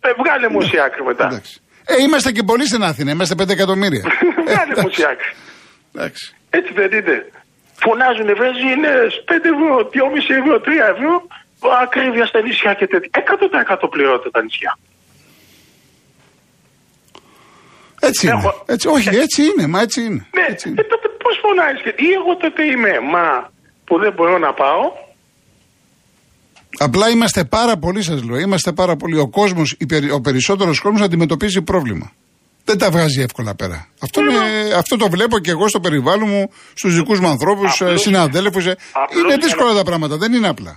Ε, 0.00 0.08
βγάλε 0.22 0.48
μου 0.48 0.56
ουσία 0.60 0.84
άκρη 0.84 1.04
μετά. 1.04 1.26
Εντάξει. 1.26 1.60
Ε, 1.84 2.02
είμαστε 2.02 2.32
και 2.32 2.42
πολλοί 2.42 2.66
στην 2.66 2.82
Αθήνα, 2.82 3.10
είμαστε 3.10 3.34
5 3.34 3.48
εκατομμύρια. 3.52 4.02
Ε, 4.04 4.42
Βγάλε 4.46 4.66
μου 4.66 4.70
εντάξει. 4.72 4.86
ουσία 4.86 5.08
άκρη. 5.08 5.32
Εντάξει. 5.94 6.34
Έτσι 6.50 6.72
δεν 6.72 6.92
είναι. 6.98 7.30
Φωνάζουν 7.84 8.28
βρέζοι 8.40 8.66
είναι 8.76 8.92
5 9.30 9.48
ευρώ, 9.54 9.72
2,5 9.92 10.34
ευρώ, 10.42 10.54
3 10.60 10.86
ευρώ. 10.94 11.12
Ακρίβεια 11.82 12.26
στα 12.26 12.40
νησιά 12.42 12.72
και 12.74 12.86
τέτοια. 12.86 13.10
100% 13.12 13.88
πληρώνεται 13.90 14.30
τα 14.30 14.42
νησιά. 14.42 14.78
Έτσι 18.00 18.26
είναι. 18.26 18.34
Έχω- 18.38 18.62
Έτσι, 18.66 18.88
όχι, 18.88 19.08
έτσι 19.16 19.42
είναι, 19.42 19.66
μα 19.66 19.80
έτσι 19.80 20.00
είναι. 20.00 20.26
Ναι, 20.36 20.44
Έτσι 20.48 20.68
είναι. 20.68 20.80
ε, 20.80 20.84
τότε 20.84 21.08
πώς 21.22 21.38
φωνάζεις. 21.42 21.80
Ή 21.84 22.12
εγώ 22.18 22.36
τότε 22.36 22.64
είμαι 22.64 22.92
μα 23.12 23.50
που 23.84 23.98
δεν 23.98 24.12
μπορώ 24.12 24.38
να 24.38 24.52
πάω. 24.52 24.92
Απλά 26.78 27.08
είμαστε 27.08 27.44
πάρα 27.44 27.76
πολλοί, 27.76 28.02
σας 28.02 28.22
λέω. 28.22 28.38
Είμαστε 28.38 28.72
πάρα 28.72 28.96
πολλοί. 28.96 29.18
Ο 29.18 29.28
κόσμος, 29.28 29.76
ο 30.14 30.20
περισσότερος 30.20 30.80
κόσμος 30.80 31.00
αντιμετωπίζει 31.00 31.62
πρόβλημα. 31.62 32.12
Δεν 32.64 32.78
τα 32.78 32.90
βγάζει 32.90 33.20
εύκολα 33.22 33.54
πέρα. 33.54 33.78
Αυτό, 34.02 34.20
Ναι, 34.20 34.32
είναι- 34.32 34.74
αυτό 34.74 34.96
το 34.96 35.08
βλέπω 35.10 35.38
και 35.38 35.50
εγώ 35.50 35.68
στο 35.68 35.80
περιβάλλον 35.80 36.28
μου, 36.28 36.42
στους 36.74 36.94
δικούς 36.94 37.18
μου 37.20 37.28
ανθρώπους, 37.28 37.80
Απλώς- 37.80 38.00
συναδέλφους. 38.00 38.64
απλώς 38.92 39.18
Είναι 39.18 39.26
για 39.34 39.36
δύσκολα 39.44 39.70
να- 39.72 39.76
τα 39.76 39.84
πράγματα, 39.84 40.16
δεν 40.16 40.32
είναι 40.32 40.48
απλά. 40.48 40.74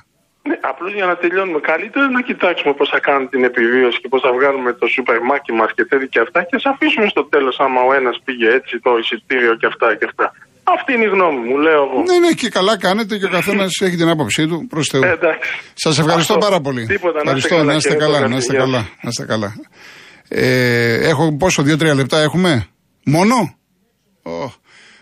Ναι, 0.49 0.55
απλώς 0.71 0.91
για 0.97 1.05
να 1.11 1.15
τελειώνουμε 1.21 1.59
καλύτερα 1.71 2.05
να 2.17 2.21
κοιτάξουμε 2.29 2.73
πώς 2.79 2.87
θα 2.93 2.99
κάνουμε 3.07 3.27
την 3.33 3.43
επιβίωση 3.51 3.97
και 4.01 4.07
πώς 4.13 4.21
θα 4.25 4.31
βγάλουμε 4.37 4.69
το 4.81 4.85
σούπερ 4.95 5.17
μάκι 5.29 5.51
μας 5.59 5.69
και 5.75 5.83
τέτοια 5.89 6.07
και 6.13 6.19
αυτά 6.25 6.39
και 6.47 6.55
ας 6.59 6.65
αφήσουμε 6.73 7.07
στο 7.13 7.23
τέλος 7.33 7.55
άμα 7.65 7.81
ο 7.89 7.91
ένας 7.99 8.15
πήγε 8.25 8.47
έτσι 8.59 8.73
το 8.85 8.91
εισιτήριο 9.01 9.53
και 9.59 9.67
αυτά 9.71 9.87
και 9.99 10.05
αυτά. 10.11 10.25
Αυτή 10.77 10.89
είναι 10.95 11.05
η 11.09 11.11
γνώμη 11.15 11.41
μου, 11.47 11.55
λέω 11.65 11.81
εγώ. 11.87 11.97
Ναι, 12.09 12.17
ναι, 12.25 12.31
και 12.41 12.49
καλά 12.57 12.73
κάνετε 12.85 13.13
και 13.19 13.25
ο 13.29 13.33
καθένας 13.37 13.71
έχει 13.85 13.95
την 14.01 14.09
άποψή 14.15 14.41
του 14.49 14.57
προς 14.71 14.85
Θεού. 14.91 15.03
Ε, 15.03 15.11
εντάξει. 15.19 15.49
Σας 15.85 15.95
ευχαριστώ 16.01 16.33
Αυτό. 16.33 16.45
πάρα 16.47 16.59
πολύ. 16.65 16.83
Τίποτα, 16.85 17.19
να 17.23 17.31
είστε 17.31 17.31
ευχαριστώ, 17.31 17.55
καλά, 17.55 17.65
να 17.71 17.75
είστε 17.77 17.89
κύριε 17.89 18.03
καλά, 18.05 18.17
Παπαδάκη. 18.19 18.33
να 18.33 18.37
είστε 18.41 18.53
Γεια 18.53 18.61
καλά, 18.65 18.81
να 19.03 19.09
είστε 19.11 19.25
καλά. 19.33 19.49
Ε, 20.35 20.93
έχω 20.93 21.35
πόσο, 21.37 21.63
δύο-τρία 21.63 21.93
λεπτά 21.93 22.21
έχουμε; 22.21 22.67
Μόνο; 23.05 23.55
Ω. 24.23 24.51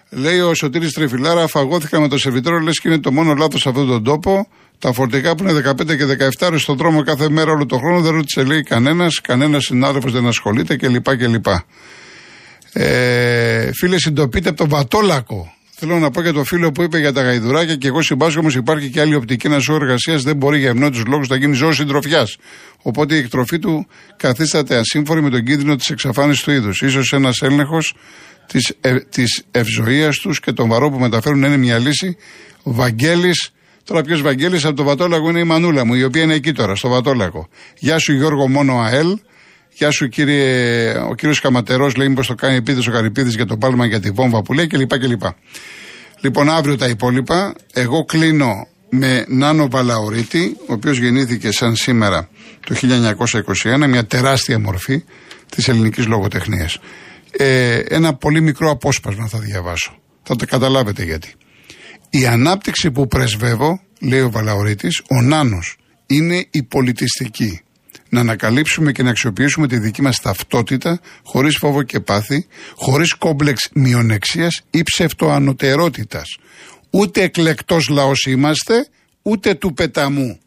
Λέει 0.09 0.39
ο 0.39 0.53
Σωτήρης 0.53 0.93
Τρεφιλάρα, 0.93 1.47
φαγώθηκα 1.47 1.99
με 1.99 2.07
το 2.07 2.17
σερβιτόρο, 2.17 2.59
λες 2.59 2.79
και 2.79 2.87
είναι 2.87 2.99
το 2.99 3.11
μόνο 3.11 3.33
λάθος 3.33 3.61
σε 3.61 3.69
αυτόν 3.69 3.87
τον 3.87 4.03
τόπο. 4.03 4.47
Τα 4.79 4.93
φορτικά 4.93 5.35
που 5.35 5.43
είναι 5.43 5.53
15 5.53 5.97
και 5.97 6.05
17 6.05 6.47
ώρες 6.47 6.61
στον 6.61 6.77
δρόμο 6.77 7.03
κάθε 7.03 7.29
μέρα 7.29 7.51
όλο 7.51 7.65
τον 7.65 7.79
χρόνο 7.79 8.01
δεν 8.01 8.11
ρώτησε 8.11 8.43
λέει 8.43 8.61
κανένας, 8.61 9.21
κανένας 9.21 9.63
συνάδελφος 9.63 10.11
δεν 10.11 10.27
ασχολείται 10.27 10.75
κλπ. 10.75 11.15
κλπ. 11.15 11.45
Ε, 12.73 13.71
φίλε, 13.73 13.99
συντοπείτε 13.99 14.49
από 14.49 14.57
τον 14.57 14.69
Βατόλακο. 14.69 15.53
Θέλω 15.83 15.99
να 15.99 16.09
πω 16.11 16.21
για 16.21 16.33
το 16.33 16.43
φίλο 16.43 16.71
που 16.71 16.81
είπε 16.81 16.99
για 16.99 17.13
τα 17.13 17.21
γαϊδουράκια 17.21 17.75
και 17.75 17.87
εγώ 17.87 18.01
συμπάσχω 18.01 18.39
όμως 18.39 18.55
υπάρχει 18.55 18.89
και 18.89 19.01
άλλη 19.01 19.15
οπτική. 19.15 19.47
Ένα 19.47 19.57
ζώο 19.57 19.75
εργασίας 19.75 20.23
δεν 20.23 20.35
μπορεί 20.35 20.59
για 20.59 20.69
ευνόητους 20.69 21.05
λόγους 21.05 21.27
να 21.27 21.35
γίνει 21.35 21.53
ζώος 21.53 21.75
συντροφιάς. 21.75 22.37
Οπότε 22.81 23.15
η 23.15 23.17
εκτροφή 23.17 23.59
του 23.59 23.87
καθίσταται 24.17 24.75
ασύμφορη 24.75 25.21
με 25.21 25.29
τον 25.29 25.43
κίνδυνο 25.43 25.75
της 25.75 25.89
εξαφάνισης 25.89 26.43
του 26.43 26.51
είδους. 26.51 26.83
σω 26.87 27.15
ένας 27.15 27.41
έλεγχος 27.41 27.93
της 28.47 28.73
ε, 28.81 28.99
της 28.99 29.43
ευζοία 29.51 30.09
τους 30.09 30.39
και 30.39 30.51
τον 30.51 30.69
βαρό 30.69 30.89
που 30.89 30.99
μεταφέρουν 30.99 31.39
να 31.39 31.47
είναι 31.47 31.57
μια 31.57 31.77
λύση. 31.77 32.17
Βαγγέλης, 32.63 33.51
τώρα 33.83 34.01
ποιος 34.01 34.21
Βαγγέλης 34.21 34.65
από 34.65 34.75
το 34.75 34.83
Βατόλακο 34.83 35.29
είναι 35.29 35.39
η 35.39 35.43
μανούλα 35.43 35.85
μου, 35.85 35.93
η 35.93 36.03
οποία 36.03 36.21
είναι 36.21 36.33
εκεί 36.33 36.51
τώρα, 36.51 36.75
στο 36.75 36.89
Βατόλακο. 36.89 37.47
Γεια 37.77 37.97
σου 37.97 38.13
Γιώργο 38.13 38.47
Μόνο 38.47 38.79
ΑΕΛ. 38.79 39.17
Γεια 39.73 39.91
σου 39.91 40.07
κύριε, 40.07 40.97
ο 41.09 41.15
κύριος 41.15 41.39
Καματερός 41.39 41.95
λέει 41.95 42.07
μήπως 42.07 42.27
το 42.27 42.35
κάνει 42.35 42.55
επίθεση 42.55 42.89
ο 42.89 42.91
Καρυπίδης 42.91 43.35
για 43.35 43.45
το 43.45 43.57
πάλμα 43.57 43.85
για 43.85 43.99
τη 43.99 44.09
βόμβα 44.09 44.41
που 44.41 44.53
λέει 44.53 44.67
κλπ. 44.67 44.97
κλπ. 44.97 45.21
Λοιπόν 46.21 46.49
αύριο 46.49 46.77
τα 46.77 46.87
υπόλοιπα. 46.87 47.55
Εγώ 47.73 48.03
κλείνω 48.05 48.67
με 48.89 49.25
Νάνο 49.27 49.67
Βαλαωρίτη, 49.69 50.57
ο 50.59 50.73
οποίος 50.73 50.97
γεννήθηκε 50.97 51.51
σαν 51.51 51.75
σήμερα 51.75 52.29
το 52.65 52.75
1921, 53.83 53.87
μια 53.87 54.05
τεράστια 54.05 54.59
μορφή 54.59 55.03
της 55.49 55.67
ελληνικής 55.67 56.07
λογοτεχνίας. 56.07 56.77
Ε, 57.31 57.75
ένα 57.75 58.13
πολύ 58.13 58.41
μικρό 58.41 58.69
απόσπασμα 58.69 59.27
θα 59.27 59.39
διαβάσω. 59.39 59.97
Θα 60.23 60.35
το 60.35 60.45
καταλάβετε 60.45 61.03
γιατί. 61.03 61.33
Η 62.09 62.25
ανάπτυξη 62.25 62.91
που 62.91 63.07
πρεσβεύω, 63.07 63.81
λέει 64.01 64.21
ο 64.21 64.31
Βαλαωρίτης, 64.31 65.01
ο 65.09 65.21
Νάνος, 65.21 65.77
είναι 66.05 66.45
η 66.51 66.63
πολιτιστική. 66.63 67.61
Να 68.11 68.19
ανακαλύψουμε 68.19 68.91
και 68.91 69.03
να 69.03 69.09
αξιοποιήσουμε 69.09 69.67
τη 69.67 69.77
δική 69.77 70.01
μας 70.01 70.17
ταυτότητα 70.21 70.99
χωρίς 71.23 71.57
φόβο 71.57 71.83
και 71.83 71.99
πάθη, 71.99 72.47
χωρίς 72.75 73.13
κόμπλεξ 73.13 73.69
μειονεξίας 73.73 74.61
ή 74.69 74.83
ψευτοανωτερότητας. 74.83 76.37
Ούτε 76.89 77.21
εκλεκτός 77.21 77.87
λαός 77.89 78.25
είμαστε, 78.25 78.87
ούτε 79.21 79.53
του 79.53 79.73
πεταμού. 79.73 80.39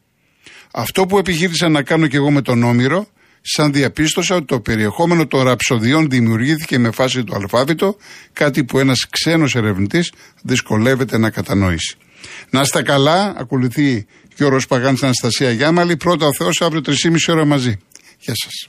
Αυτό 0.72 1.06
που 1.06 1.18
επιχείρησα 1.18 1.68
να 1.68 1.82
κάνω 1.82 2.06
και 2.06 2.16
εγώ 2.16 2.30
με 2.30 2.42
τον 2.42 2.62
Όμηρο, 2.62 3.06
σαν 3.40 3.72
διαπίστωσα 3.72 4.34
ότι 4.34 4.44
το 4.44 4.60
περιεχόμενο 4.60 5.26
των 5.26 5.42
ραψοδιών 5.42 6.10
δημιουργήθηκε 6.10 6.78
με 6.78 6.90
φάση 6.90 7.24
το 7.24 7.34
αλφάβητο, 7.34 7.96
κάτι 8.32 8.64
που 8.64 8.78
ένας 8.78 9.06
ξένος 9.10 9.54
ερευνητής 9.54 10.12
δυσκολεύεται 10.42 11.18
να 11.18 11.30
κατανοήσει. 11.30 11.96
Να 12.50 12.60
είστε 12.60 12.82
καλά, 12.82 13.34
ακολουθεί 13.36 14.06
και 14.34 14.44
ο 14.44 14.48
Ροσπαγάνης 14.48 15.02
Αναστασία 15.02 15.50
Γιάμαλη, 15.50 15.96
πρώτα 15.96 16.26
ο 16.26 16.34
Θεός, 16.38 16.60
αύριο 16.60 16.80
3,5 16.86 16.92
ώρα 17.28 17.44
μαζί. 17.44 17.78
Γεια 18.18 18.34
σας. 18.36 18.68